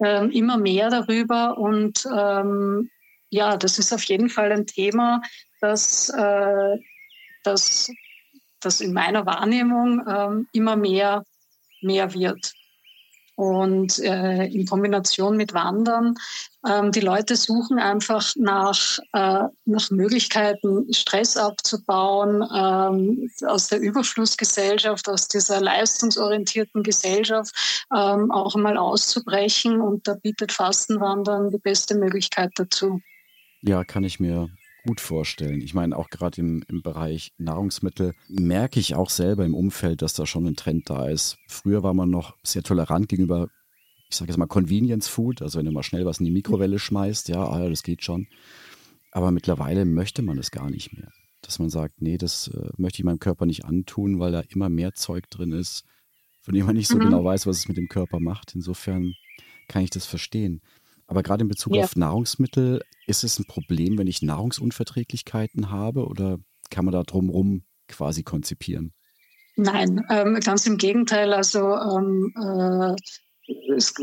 ähm, 0.00 0.30
immer 0.30 0.56
mehr 0.56 0.90
darüber 0.90 1.58
und 1.58 2.06
ähm, 2.14 2.90
ja, 3.30 3.56
das 3.56 3.78
ist 3.78 3.92
auf 3.92 4.04
jeden 4.04 4.28
Fall 4.28 4.52
ein 4.52 4.66
Thema, 4.66 5.20
das, 5.60 6.10
äh, 6.10 6.78
das, 7.42 7.90
das 8.60 8.80
in 8.80 8.92
meiner 8.92 9.26
Wahrnehmung 9.26 10.02
ähm, 10.08 10.48
immer 10.52 10.76
mehr, 10.76 11.24
mehr 11.82 12.12
wird. 12.14 12.52
Und 13.36 13.98
äh, 14.00 14.46
in 14.46 14.66
Kombination 14.66 15.36
mit 15.36 15.54
Wandern. 15.54 16.14
Ähm, 16.66 16.90
die 16.90 17.00
Leute 17.00 17.36
suchen 17.36 17.78
einfach 17.78 18.32
nach, 18.36 18.98
äh, 19.12 19.44
nach 19.66 19.90
Möglichkeiten, 19.90 20.92
Stress 20.92 21.36
abzubauen, 21.36 22.42
ähm, 22.54 23.30
aus 23.46 23.68
der 23.68 23.80
Überflussgesellschaft, 23.80 25.08
aus 25.08 25.28
dieser 25.28 25.60
leistungsorientierten 25.60 26.82
Gesellschaft 26.82 27.86
ähm, 27.94 28.30
auch 28.32 28.56
einmal 28.56 28.78
auszubrechen. 28.78 29.80
Und 29.80 30.08
da 30.08 30.14
bietet 30.14 30.50
Fastenwandern 30.50 31.50
die 31.50 31.58
beste 31.58 31.96
Möglichkeit 31.96 32.52
dazu. 32.56 33.00
Ja, 33.60 33.84
kann 33.84 34.04
ich 34.04 34.18
mir 34.18 34.48
gut 34.86 35.00
vorstellen. 35.00 35.60
Ich 35.60 35.74
meine, 35.74 35.96
auch 35.96 36.08
gerade 36.08 36.40
im, 36.40 36.62
im 36.68 36.82
Bereich 36.82 37.32
Nahrungsmittel 37.38 38.14
merke 38.28 38.80
ich 38.80 38.94
auch 38.94 39.10
selber 39.10 39.44
im 39.44 39.54
Umfeld, 39.54 40.02
dass 40.02 40.14
da 40.14 40.26
schon 40.26 40.46
ein 40.46 40.56
Trend 40.56 40.88
da 40.88 41.08
ist. 41.08 41.36
Früher 41.48 41.82
war 41.82 41.94
man 41.94 42.10
noch 42.10 42.36
sehr 42.42 42.62
tolerant 42.62 43.08
gegenüber, 43.08 43.48
ich 44.08 44.16
sage 44.16 44.30
jetzt 44.30 44.38
mal 44.38 44.46
Convenience 44.46 45.08
Food, 45.08 45.42
also 45.42 45.58
wenn 45.58 45.66
du 45.66 45.72
mal 45.72 45.82
schnell 45.82 46.06
was 46.06 46.18
in 46.18 46.24
die 46.24 46.30
Mikrowelle 46.30 46.78
schmeißt, 46.78 47.28
ja, 47.28 47.44
ah, 47.44 47.68
das 47.68 47.82
geht 47.82 48.04
schon. 48.04 48.28
Aber 49.10 49.30
mittlerweile 49.30 49.84
möchte 49.84 50.22
man 50.22 50.38
es 50.38 50.50
gar 50.50 50.70
nicht 50.70 50.92
mehr. 50.92 51.10
Dass 51.42 51.58
man 51.58 51.70
sagt, 51.70 52.02
nee, 52.02 52.18
das 52.18 52.48
äh, 52.48 52.70
möchte 52.76 53.00
ich 53.00 53.04
meinem 53.04 53.18
Körper 53.18 53.46
nicht 53.46 53.64
antun, 53.64 54.18
weil 54.18 54.32
da 54.32 54.40
immer 54.48 54.68
mehr 54.68 54.94
Zeug 54.94 55.28
drin 55.30 55.52
ist, 55.52 55.84
von 56.42 56.54
dem 56.54 56.66
man 56.66 56.76
nicht 56.76 56.88
so 56.88 56.96
mhm. 56.96 57.02
genau 57.02 57.24
weiß, 57.24 57.46
was 57.46 57.58
es 57.58 57.68
mit 57.68 57.76
dem 57.76 57.88
Körper 57.88 58.20
macht. 58.20 58.54
Insofern 58.54 59.14
kann 59.68 59.82
ich 59.82 59.90
das 59.90 60.06
verstehen. 60.06 60.60
Aber 61.06 61.22
gerade 61.22 61.42
in 61.42 61.48
Bezug 61.48 61.74
ja. 61.74 61.84
auf 61.84 61.96
Nahrungsmittel, 61.96 62.82
ist 63.06 63.24
es 63.24 63.38
ein 63.38 63.46
Problem, 63.46 63.98
wenn 63.98 64.06
ich 64.06 64.22
Nahrungsunverträglichkeiten 64.22 65.70
habe 65.70 66.06
oder 66.06 66.38
kann 66.70 66.84
man 66.84 66.92
da 66.92 67.02
drumherum 67.02 67.62
quasi 67.88 68.22
konzipieren? 68.22 68.92
Nein, 69.56 70.04
ähm, 70.10 70.38
ganz 70.40 70.66
im 70.66 70.76
Gegenteil. 70.76 71.32
Also 71.32 71.60
ähm, 71.60 72.34
äh, 72.36 72.94
es, 73.74 73.94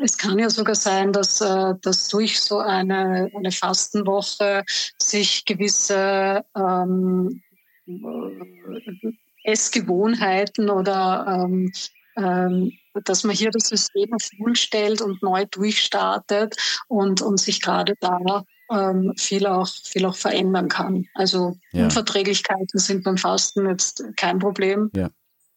es, 0.00 0.18
kann 0.18 0.38
ja 0.38 0.50
sogar 0.50 0.74
sein, 0.74 1.12
dass, 1.12 1.40
äh, 1.40 1.74
dass 1.82 2.08
durch 2.08 2.40
so 2.40 2.58
eine, 2.58 3.30
eine 3.34 3.50
Fastenwoche 3.50 4.64
sich 4.98 5.44
gewisse 5.44 6.44
ähm, 6.54 7.42
äh, 7.86 9.12
Essgewohnheiten 9.44 10.70
oder 10.70 11.44
ähm, 11.44 11.72
ähm, 12.16 12.72
dass 13.04 13.24
man 13.24 13.34
hier 13.34 13.50
das 13.50 13.68
System 13.68 14.12
auf 14.12 14.28
Null 14.38 14.56
stellt 14.56 15.00
und 15.00 15.22
neu 15.22 15.44
durchstartet 15.46 16.56
und, 16.88 17.22
und 17.22 17.40
sich 17.40 17.60
gerade 17.60 17.94
da 18.00 18.44
ähm, 18.70 19.12
viel, 19.16 19.46
auch, 19.46 19.68
viel 19.68 20.06
auch 20.06 20.16
verändern 20.16 20.68
kann. 20.68 21.06
Also 21.14 21.56
ja. 21.72 21.84
Unverträglichkeiten 21.84 22.78
sind 22.78 23.04
beim 23.04 23.16
Fasten 23.16 23.68
jetzt 23.68 24.04
kein 24.16 24.38
Problem. 24.38 24.90
Ja. 24.94 25.10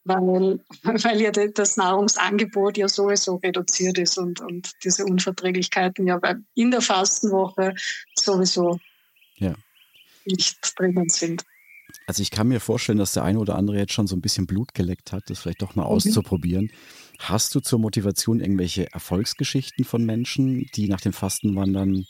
Weil, 0.04 0.60
weil 0.84 1.22
ja 1.22 1.32
das 1.32 1.78
Nahrungsangebot 1.78 2.78
ja 2.78 2.88
sowieso 2.88 3.36
reduziert 3.36 3.98
ist 3.98 4.18
und, 4.18 4.42
und 4.42 4.72
diese 4.84 5.06
Unverträglichkeiten 5.06 6.08
ja 6.08 6.20
in 6.56 6.72
der 6.72 6.82
Fastenwoche 6.82 7.74
sowieso 8.16 8.80
ja. 9.36 9.54
nicht 10.26 10.58
drinnen 10.78 11.10
sind. 11.10 11.44
Also 12.10 12.24
ich 12.24 12.32
kann 12.32 12.48
mir 12.48 12.60
vorstellen, 12.60 12.98
dass 12.98 13.14
der 13.14 13.24
eine 13.24 13.38
oder 13.38 13.56
andere 13.56 13.78
jetzt 13.78 13.94
schon 13.94 14.08
so 14.08 14.16
ein 14.16 14.22
bisschen 14.22 14.48
Blut 14.48 14.74
geleckt 14.74 15.12
hat, 15.12 15.30
das 15.30 15.38
vielleicht 15.38 15.62
doch 15.62 15.76
mal 15.76 15.84
mhm. 15.84 15.90
auszuprobieren. 15.90 16.72
Hast 17.20 17.54
du 17.54 17.60
zur 17.60 17.78
Motivation 17.78 18.40
irgendwelche 18.40 18.92
Erfolgsgeschichten 18.92 19.86
von 19.86 20.04
Menschen, 20.04 20.66
die 20.74 20.90
nach 20.90 21.02
dem 21.02 21.14
Fastenwandern 21.14 22.08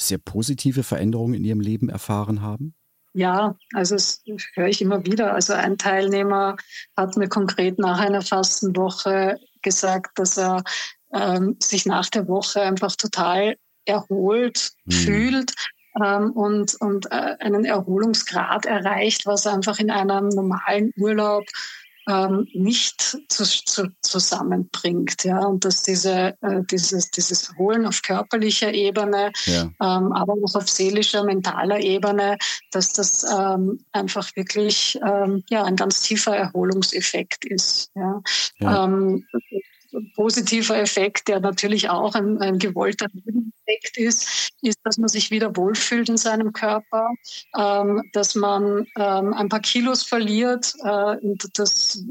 sehr 0.00 0.16
positive 0.16 0.82
Veränderungen 0.82 1.34
in 1.34 1.44
ihrem 1.44 1.60
Leben 1.60 1.90
erfahren 1.90 2.40
haben? 2.40 2.74
Ja, 3.12 3.58
also 3.74 3.96
das 3.96 4.22
höre 4.54 4.68
ich 4.68 4.80
immer 4.80 5.04
wieder. 5.04 5.34
Also 5.34 5.52
ein 5.52 5.76
Teilnehmer 5.76 6.56
hat 6.96 7.18
mir 7.18 7.28
konkret 7.28 7.78
nach 7.78 7.98
einer 7.98 8.22
Fastenwoche 8.22 9.38
gesagt, 9.60 10.18
dass 10.18 10.38
er 10.38 10.64
ähm, 11.12 11.58
sich 11.60 11.84
nach 11.84 12.08
der 12.08 12.28
Woche 12.28 12.62
einfach 12.62 12.96
total 12.96 13.58
erholt 13.84 14.70
hm. 14.86 14.90
fühlt 14.90 15.54
ähm, 16.02 16.32
und, 16.32 16.74
und 16.80 17.06
äh, 17.06 17.36
einen 17.40 17.64
Erholungsgrad 17.64 18.66
erreicht, 18.66 19.26
was 19.26 19.46
einfach 19.46 19.78
in 19.78 19.90
einem 19.90 20.28
normalen 20.28 20.92
Urlaub 20.96 21.44
ähm, 22.08 22.46
nicht 22.52 23.00
zu, 23.28 23.44
zu, 23.44 23.88
zusammenbringt. 24.02 25.24
Ja? 25.24 25.40
Und 25.40 25.64
dass 25.64 25.82
diese, 25.82 26.34
äh, 26.42 26.62
dieses, 26.70 27.10
dieses 27.10 27.56
Holen 27.56 27.86
auf 27.86 28.02
körperlicher 28.02 28.72
Ebene, 28.72 29.32
ja. 29.46 29.62
ähm, 29.62 30.12
aber 30.12 30.34
auch 30.34 30.54
auf 30.54 30.68
seelischer, 30.68 31.24
mentaler 31.24 31.80
Ebene, 31.80 32.36
dass 32.72 32.92
das 32.92 33.24
ähm, 33.24 33.84
einfach 33.92 34.28
wirklich 34.36 34.98
ähm, 35.06 35.42
ja, 35.48 35.64
ein 35.64 35.76
ganz 35.76 36.02
tiefer 36.02 36.36
Erholungseffekt 36.36 37.44
ist. 37.46 37.90
Ja? 37.94 38.20
ja. 38.58 38.84
Ähm, 38.84 39.26
positiver 40.14 40.78
Effekt, 40.78 41.28
der 41.28 41.40
natürlich 41.40 41.88
auch 41.90 42.14
ein, 42.14 42.40
ein 42.40 42.58
gewollter 42.58 43.06
Effekt 43.06 43.96
ist, 43.96 44.50
ist, 44.62 44.78
dass 44.84 44.98
man 44.98 45.08
sich 45.08 45.30
wieder 45.30 45.56
wohlfühlt 45.56 46.08
in 46.08 46.16
seinem 46.16 46.52
Körper, 46.52 47.10
ähm, 47.58 48.02
dass 48.12 48.34
man 48.34 48.86
ähm, 48.98 49.34
ein 49.34 49.48
paar 49.48 49.60
Kilos 49.60 50.02
verliert 50.02 50.74
äh, 50.82 51.16
das 51.54 52.02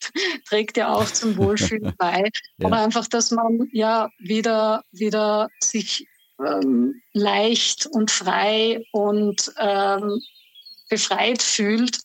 trägt 0.48 0.76
ja 0.76 0.92
auch 0.92 1.06
zum 1.06 1.36
Wohlfühlen 1.36 1.92
bei. 1.98 2.30
ja. 2.58 2.66
Aber 2.66 2.78
einfach, 2.78 3.06
dass 3.06 3.30
man 3.30 3.68
ja 3.72 4.10
wieder, 4.18 4.84
wieder 4.92 5.48
sich 5.62 6.06
ähm, 6.44 7.02
leicht 7.12 7.86
und 7.86 8.10
frei 8.10 8.84
und 8.92 9.52
ähm, 9.58 10.20
befreit 10.88 11.42
fühlt 11.42 12.00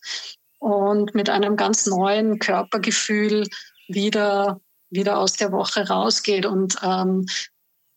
und 0.60 1.14
mit 1.14 1.30
einem 1.30 1.56
ganz 1.56 1.86
neuen 1.86 2.40
Körpergefühl 2.40 3.48
wieder 3.88 4.62
wieder 4.94 5.18
aus 5.18 5.34
der 5.34 5.52
Woche 5.52 5.88
rausgeht 5.88 6.46
und 6.46 6.78
ähm, 6.84 7.26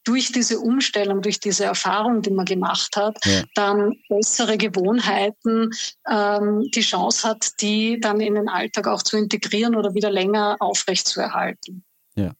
durch 0.07 0.31
diese 0.31 0.61
Umstellung, 0.61 1.21
durch 1.21 1.41
diese 1.41 1.65
Erfahrung, 1.65 2.23
die 2.23 2.31
man 2.31 2.45
gemacht 2.45 2.97
hat, 2.97 3.19
ja. 3.25 3.43
dann 3.55 3.97
bessere 4.09 4.57
Gewohnheiten 4.57 5.71
ähm, 6.09 6.63
die 6.73 6.81
Chance 6.81 7.29
hat, 7.29 7.61
die 7.61 7.99
dann 8.01 8.21
in 8.21 8.37
den 8.37 8.49
Alltag 8.49 8.87
auch 8.87 9.03
zu 9.03 9.17
integrieren 9.17 9.75
oder 9.75 9.95
wieder 9.95 10.11
länger 10.11 10.57
aufrechtzuerhalten. 10.61 11.85
Ja. 12.15 12.33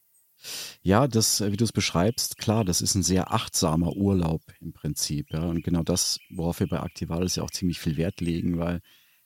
Ja, 0.81 1.07
das, 1.07 1.41
wie 1.41 1.57
du 1.57 1.65
es 1.65 1.73
beschreibst, 1.73 2.37
klar, 2.37 2.63
das 2.63 2.79
ist 2.79 2.95
ein 2.95 3.03
sehr 3.03 3.33
achtsamer 3.33 3.93
Urlaub 3.97 4.43
im 4.61 4.71
Prinzip. 4.71 5.33
Ja. 5.33 5.41
Und 5.41 5.61
genau 5.61 5.83
das, 5.83 6.19
worauf 6.29 6.61
wir 6.61 6.67
bei 6.67 6.79
Aktivalis 6.79 7.35
ja 7.35 7.43
auch 7.43 7.51
ziemlich 7.51 7.79
viel 7.79 7.97
Wert 7.97 8.21
legen, 8.21 8.59
weil 8.59 8.79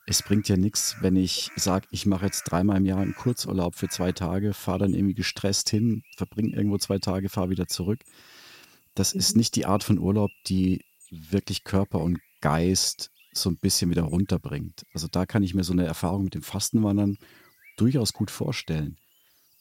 es 0.05 0.23
bringt 0.23 0.49
ja 0.49 0.57
nichts, 0.57 0.97
wenn 1.01 1.15
ich 1.15 1.51
sage, 1.55 1.87
ich 1.91 2.05
mache 2.05 2.25
jetzt 2.25 2.43
dreimal 2.43 2.77
im 2.77 2.85
Jahr 2.85 2.99
einen 2.99 3.15
Kurzurlaub 3.15 3.75
für 3.75 3.87
zwei 3.87 4.11
Tage, 4.11 4.53
fahre 4.53 4.79
dann 4.79 4.93
irgendwie 4.93 5.13
gestresst 5.13 5.69
hin, 5.69 6.03
verbringe 6.17 6.55
irgendwo 6.55 6.77
zwei 6.77 6.97
Tage, 6.97 7.29
fahre 7.29 7.49
wieder 7.49 7.67
zurück. 7.67 8.03
Das 8.95 9.13
ist 9.13 9.35
mhm. 9.35 9.39
nicht 9.39 9.55
die 9.55 9.65
Art 9.65 9.83
von 9.83 9.99
Urlaub, 9.99 10.31
die 10.47 10.83
wirklich 11.11 11.63
Körper 11.63 11.99
und 11.99 12.19
Geist 12.41 13.11
so 13.33 13.49
ein 13.49 13.57
bisschen 13.57 13.91
wieder 13.91 14.03
runterbringt. 14.03 14.83
Also 14.93 15.07
da 15.07 15.25
kann 15.25 15.43
ich 15.43 15.53
mir 15.53 15.63
so 15.63 15.73
eine 15.73 15.85
Erfahrung 15.85 16.23
mit 16.23 16.33
dem 16.33 16.41
Fastenwandern 16.41 17.17
durchaus 17.77 18.13
gut 18.13 18.31
vorstellen. 18.31 18.97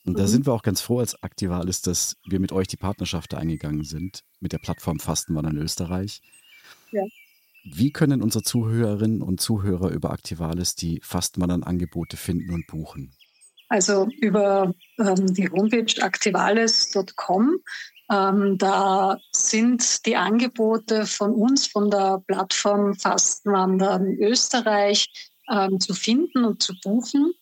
Und 0.05 0.19
da 0.19 0.23
mhm. 0.23 0.29
sind 0.29 0.47
wir 0.47 0.55
auch 0.55 0.63
ganz 0.63 0.81
froh 0.81 1.01
als 1.01 1.23
Aktivalis, 1.23 1.83
dass 1.83 2.17
wir 2.27 2.41
mit 2.41 2.53
euch 2.53 2.67
die 2.67 2.77
Partnerschaft 2.77 3.35
eingegangen 3.35 3.85
sind 3.85 4.25
mit 4.41 4.53
der 4.53 4.59
Plattform 4.59 4.99
Fastenwandern 4.99 5.59
Österreich. 5.59 6.23
Ja. 6.91 7.05
Wie 7.65 7.93
können 7.93 8.23
unsere 8.23 8.43
Zuhörerinnen 8.43 9.23
und 9.23 9.41
Zuhörer 9.41 9.91
über 9.91 10.11
Aktivalis 10.11 10.75
die 10.75 11.01
Fastwandern-Angebote 11.03 12.17
finden 12.17 12.55
und 12.55 12.67
buchen? 12.67 13.13
Also 13.69 14.09
über 14.21 14.75
ähm, 14.99 15.27
die 15.35 15.49
Homepage 15.49 16.03
aktivales.com. 16.03 17.59
Ähm, 18.11 18.59
da 18.59 19.19
sind 19.31 20.05
die 20.07 20.17
Angebote 20.17 21.07
von 21.07 21.33
uns, 21.33 21.69
von 21.69 21.91
der 21.91 22.23
Plattform 22.27 22.95
Fastenwandern 22.95 24.17
Österreich 24.19 25.07
ähm, 25.49 25.79
zu 25.79 25.95
finden 25.95 26.45
und 26.45 26.63
zu 26.63 26.75
buchen. 26.83 27.33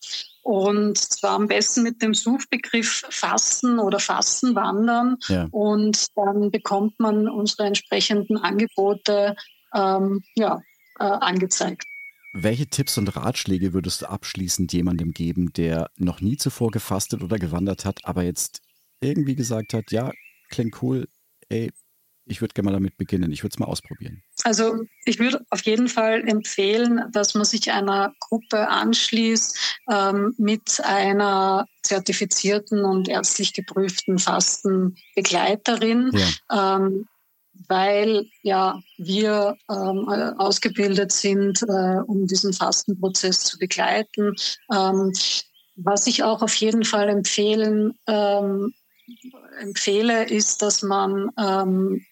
Und 0.43 0.99
zwar 0.99 1.33
am 1.33 1.47
besten 1.49 1.83
mit 1.83 2.03
dem 2.03 2.15
Suchbegriff 2.15 3.05
Fasten 3.09 3.79
oder 3.79 3.99
Fastenwandern. 3.99 5.17
Ja. 5.29 5.47
Und 5.51 6.07
dann 6.17 6.51
bekommt 6.51 6.99
man 7.01 7.29
unsere 7.29 7.65
entsprechenden 7.65 8.37
Angebote 8.37 9.37
ähm, 9.75 10.23
ja, 10.35 10.61
äh, 10.99 11.05
angezeigt. 11.05 11.87
Welche 12.33 12.67
Tipps 12.67 12.99
und 12.99 13.17
Ratschläge 13.17 13.73
würdest 13.73 14.03
du 14.03 14.07
abschließend 14.07 14.73
jemandem 14.73 15.13
geben, 15.13 15.53
der 15.55 15.91
noch 15.97 16.21
nie 16.21 16.37
zuvor 16.37 16.71
gefastet 16.71 17.23
oder 17.23 17.39
gewandert 17.39 17.85
hat, 17.85 18.05
aber 18.05 18.23
jetzt 18.23 18.61
irgendwie 19.01 19.35
gesagt 19.35 19.75
hat, 19.75 19.91
ja, 19.91 20.13
klingt 20.51 20.83
cool, 20.83 21.09
ey, 21.49 21.71
ich 22.31 22.41
würde 22.41 22.53
gerne 22.55 22.67
mal 22.67 22.73
damit 22.77 22.97
beginnen, 22.97 23.33
ich 23.33 23.43
würde 23.43 23.55
es 23.55 23.59
mal 23.59 23.67
ausprobieren? 23.67 24.23
Also 24.45 24.85
ich 25.05 25.19
würde 25.19 25.45
auf 25.51 25.63
jeden 25.63 25.89
Fall 25.89 26.29
empfehlen, 26.29 27.03
dass 27.11 27.35
man 27.35 27.45
sich 27.45 27.73
einer 27.73 28.13
Gruppe 28.21 28.69
anschließt 28.69 29.81
ähm, 29.91 30.35
mit 30.37 30.81
einer 30.85 31.67
zertifizierten 31.83 32.85
und 32.85 33.09
ärztlich 33.09 33.55
geprüften 33.55 34.19
Fastenbegleiterin. 34.19 36.11
Ja. 36.13 36.77
Ähm, 36.77 37.07
weil 37.67 38.27
ja 38.43 38.81
wir 38.97 39.57
ähm, 39.71 40.09
ausgebildet 40.39 41.13
sind, 41.13 41.63
äh, 41.63 42.01
um 42.07 42.27
diesen 42.27 42.53
Fastenprozess 42.53 43.41
zu 43.41 43.59
begleiten. 43.59 44.35
Ähm, 44.73 45.13
was 45.77 46.07
ich 46.07 46.23
auch 46.23 46.43
auf 46.43 46.55
jeden 46.55 46.85
Fall 46.85 47.09
empfehlen 47.09 47.99
ähm, 48.07 48.75
empfehle, 49.61 50.29
ist, 50.29 50.63
dass 50.63 50.83
man 50.83 51.31
ähm, 51.39 52.05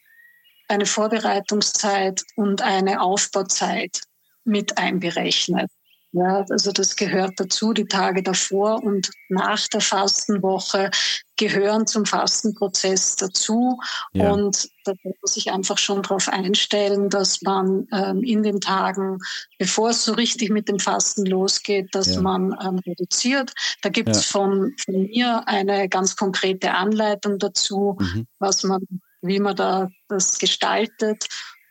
eine 0.69 0.87
Vorbereitungszeit 0.87 2.23
und 2.35 2.63
eine 2.63 3.01
Aufbauzeit 3.01 4.01
mit 4.45 4.79
einberechnet. 4.79 5.71
Ja, 6.17 6.47
also 6.49 6.73
das 6.73 6.97
gehört 6.97 7.35
dazu. 7.37 7.75
Die 7.75 7.85
Tage 7.85 8.23
davor 8.23 8.83
und 8.83 9.11
nach 9.29 9.69
der 9.69 9.83
Fastenwoche 9.83 10.91
gehören 11.37 11.87
zum 11.87 12.07
Fastenprozess 12.07 13.17
dazu. 13.17 13.79
Ja. 14.15 14.33
Und 14.33 14.71
da 14.85 14.95
muss 15.21 15.35
sich 15.35 15.53
einfach 15.53 15.77
schon 15.77 16.03
darauf 16.03 16.31
einstellen, 16.31 17.11
dass 17.11 17.43
man 17.43 17.87
ähm, 17.93 18.23
in 18.23 18.43
den 18.43 18.63
Tagen, 18.63 19.19
bevor 19.59 19.91
es 19.91 20.07
so 20.07 20.15
richtig 20.15 20.49
mit 20.49 20.71
dem 20.71 20.79
Fasten 20.79 21.27
losgeht, 21.27 21.95
dass 21.95 22.15
ja. 22.15 22.23
man 22.23 22.57
ähm, 22.65 22.79
reduziert. 22.87 23.53
Da 23.83 23.91
gibt 23.91 24.09
es 24.09 24.25
von, 24.25 24.75
von 24.83 25.03
mir 25.03 25.47
eine 25.47 25.87
ganz 25.91 26.17
konkrete 26.17 26.73
Anleitung 26.73 27.39
dazu, 27.39 27.99
mhm. 28.01 28.27
was 28.39 28.63
man, 28.63 28.81
wie 29.21 29.39
man 29.39 29.55
da 29.55 29.91
das 30.09 30.39
gestaltet 30.39 31.27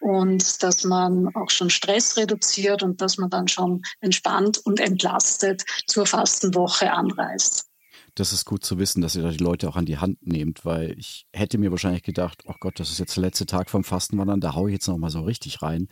und 0.05 0.61
dass 0.61 0.83
man 0.83 1.35
auch 1.35 1.49
schon 1.49 1.71
Stress 1.71 2.15
reduziert 2.15 2.83
und 2.83 3.01
dass 3.01 3.17
man 3.17 3.31
dann 3.31 3.47
schon 3.47 3.81
entspannt 4.01 4.59
und 4.59 4.79
entlastet 4.79 5.63
zur 5.87 6.05
Fastenwoche 6.05 6.91
anreist. 6.91 7.65
Das 8.13 8.31
ist 8.31 8.45
gut 8.45 8.63
zu 8.63 8.77
wissen, 8.77 9.01
dass 9.01 9.15
ihr 9.15 9.23
da 9.23 9.31
die 9.31 9.43
Leute 9.43 9.67
auch 9.67 9.75
an 9.75 9.87
die 9.87 9.97
Hand 9.97 10.19
nehmt, 10.21 10.63
weil 10.63 10.95
ich 10.99 11.25
hätte 11.33 11.57
mir 11.57 11.71
wahrscheinlich 11.71 12.03
gedacht, 12.03 12.43
oh 12.45 12.53
Gott, 12.59 12.79
das 12.79 12.91
ist 12.91 12.99
jetzt 12.99 13.15
der 13.17 13.23
letzte 13.23 13.47
Tag 13.47 13.71
vom 13.71 13.83
Fastenwandern, 13.83 14.41
da 14.41 14.53
haue 14.53 14.69
ich 14.69 14.73
jetzt 14.73 14.87
noch 14.87 14.99
mal 14.99 15.09
so 15.09 15.21
richtig 15.21 15.63
rein. 15.63 15.87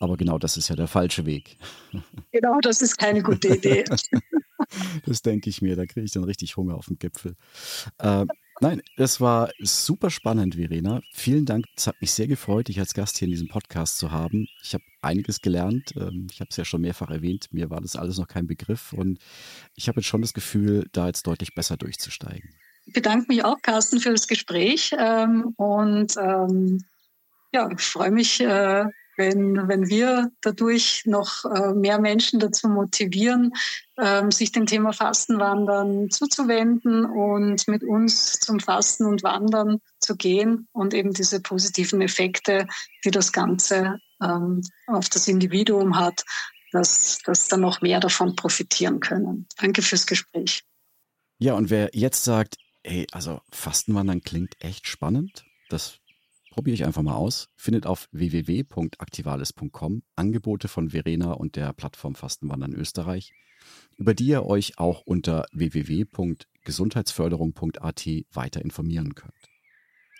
Aber 0.00 0.16
genau 0.16 0.38
das 0.38 0.56
ist 0.56 0.68
ja 0.68 0.74
der 0.74 0.88
falsche 0.88 1.24
Weg. 1.24 1.56
Genau, 2.32 2.58
das 2.62 2.82
ist 2.82 2.98
keine 2.98 3.22
gute 3.22 3.56
Idee. 3.56 3.84
das 5.06 5.22
denke 5.22 5.50
ich 5.50 5.62
mir, 5.62 5.76
da 5.76 5.86
kriege 5.86 6.04
ich 6.04 6.12
dann 6.12 6.24
richtig 6.24 6.56
Hunger 6.56 6.74
auf 6.74 6.86
dem 6.86 6.98
Gipfel. 6.98 7.36
Äh, 7.98 8.26
Nein, 8.60 8.82
es 8.96 9.20
war 9.20 9.50
super 9.58 10.10
spannend, 10.10 10.54
Verena. 10.54 11.00
Vielen 11.12 11.46
Dank. 11.46 11.66
Es 11.76 11.86
hat 11.86 12.00
mich 12.00 12.12
sehr 12.12 12.28
gefreut, 12.28 12.68
dich 12.68 12.78
als 12.78 12.94
Gast 12.94 13.18
hier 13.18 13.26
in 13.26 13.32
diesem 13.32 13.48
Podcast 13.48 13.98
zu 13.98 14.12
haben. 14.12 14.46
Ich 14.62 14.74
habe 14.74 14.84
einiges 15.00 15.40
gelernt. 15.40 15.94
Ähm, 15.96 16.28
ich 16.30 16.40
habe 16.40 16.48
es 16.50 16.56
ja 16.56 16.64
schon 16.64 16.82
mehrfach 16.82 17.10
erwähnt. 17.10 17.48
Mir 17.50 17.70
war 17.70 17.80
das 17.80 17.96
alles 17.96 18.18
noch 18.18 18.28
kein 18.28 18.46
Begriff 18.46 18.92
und 18.92 19.18
ich 19.74 19.88
habe 19.88 20.00
jetzt 20.00 20.06
schon 20.06 20.22
das 20.22 20.34
Gefühl, 20.34 20.88
da 20.92 21.06
jetzt 21.06 21.26
deutlich 21.26 21.54
besser 21.54 21.76
durchzusteigen. 21.76 22.50
Ich 22.86 22.92
bedanke 22.92 23.26
mich 23.28 23.44
auch, 23.44 23.60
Carsten, 23.62 24.00
für 24.00 24.10
das 24.10 24.26
Gespräch 24.26 24.94
ähm, 24.98 25.54
und 25.56 26.16
ähm, 26.16 26.84
ja, 27.52 27.70
ich 27.70 27.80
freue 27.80 28.10
mich, 28.10 28.40
äh, 28.40 28.84
wenn, 29.22 29.68
wenn 29.68 29.88
wir 29.88 30.32
dadurch 30.40 31.04
noch 31.06 31.44
äh, 31.44 31.72
mehr 31.74 32.00
Menschen 32.00 32.40
dazu 32.40 32.68
motivieren, 32.68 33.52
ähm, 33.96 34.32
sich 34.32 34.50
dem 34.50 34.66
Thema 34.66 34.92
Fastenwandern 34.92 36.10
zuzuwenden 36.10 37.04
und 37.04 37.68
mit 37.68 37.84
uns 37.84 38.40
zum 38.40 38.58
Fasten 38.58 39.06
und 39.06 39.22
Wandern 39.22 39.78
zu 40.00 40.16
gehen 40.16 40.66
und 40.72 40.92
eben 40.92 41.12
diese 41.12 41.40
positiven 41.40 42.00
Effekte, 42.00 42.66
die 43.04 43.12
das 43.12 43.32
Ganze 43.32 44.00
ähm, 44.20 44.62
auf 44.88 45.08
das 45.08 45.28
Individuum 45.28 45.96
hat, 45.96 46.24
dass, 46.72 47.18
dass 47.24 47.46
dann 47.46 47.60
noch 47.60 47.80
mehr 47.80 48.00
davon 48.00 48.34
profitieren 48.34 48.98
können. 48.98 49.46
Danke 49.56 49.82
fürs 49.82 50.06
Gespräch. 50.06 50.64
Ja, 51.38 51.54
und 51.54 51.70
wer 51.70 51.90
jetzt 51.92 52.24
sagt, 52.24 52.56
hey, 52.82 53.06
also 53.12 53.40
Fastenwandern 53.52 54.22
klingt 54.22 54.56
echt 54.58 54.88
spannend, 54.88 55.44
das 55.68 56.00
Probiere 56.52 56.74
ich 56.74 56.84
einfach 56.84 57.00
mal 57.00 57.14
aus. 57.14 57.48
Findet 57.56 57.86
auf 57.86 58.10
www.aktivales.com 58.12 60.02
Angebote 60.16 60.68
von 60.68 60.90
Verena 60.90 61.32
und 61.32 61.56
der 61.56 61.72
Plattform 61.72 62.14
Fastenwandern 62.14 62.74
Österreich, 62.74 63.32
über 63.96 64.12
die 64.12 64.26
ihr 64.26 64.44
euch 64.44 64.78
auch 64.78 65.00
unter 65.00 65.46
www.gesundheitsförderung.at 65.52 68.06
weiter 68.32 68.60
informieren 68.60 69.14
könnt. 69.14 69.48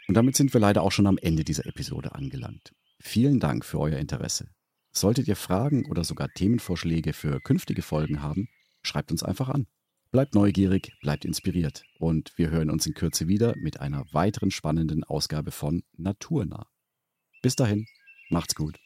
Und 0.09 0.15
damit 0.15 0.35
sind 0.35 0.55
wir 0.55 0.61
leider 0.61 0.83
auch 0.83 0.93
schon 0.93 1.07
am 1.07 1.19
Ende 1.19 1.45
dieser 1.45 1.67
Episode 1.67 2.15
angelangt. 2.15 2.73
Vielen 2.99 3.39
Dank 3.39 3.67
für 3.67 3.79
euer 3.79 3.99
Interesse. 3.99 4.49
Solltet 4.91 5.29
ihr 5.29 5.37
Fragen 5.37 5.85
oder 5.85 6.03
sogar 6.03 6.31
Themenvorschläge 6.31 7.13
für 7.13 7.41
künftige 7.41 7.83
Folgen 7.83 8.23
haben, 8.23 8.49
schreibt 8.83 9.13
uns 9.13 9.23
einfach 9.23 9.51
an. 9.51 9.67
Bleibt 10.13 10.35
neugierig, 10.35 10.93
bleibt 11.01 11.25
inspiriert 11.25 11.85
und 11.99 12.37
wir 12.37 12.51
hören 12.51 12.69
uns 12.69 12.87
in 12.87 12.93
Kürze 12.93 13.29
wieder 13.29 13.55
mit 13.57 13.81
einer 13.81 14.05
weiteren 14.13 14.51
spannenden 14.51 15.05
Ausgabe 15.05 15.53
von 15.53 15.85
Naturnah. 15.97 16.67
Bis 17.41 17.57
dahin, 17.57 17.87
macht's 18.29 18.55
gut. 18.55 18.79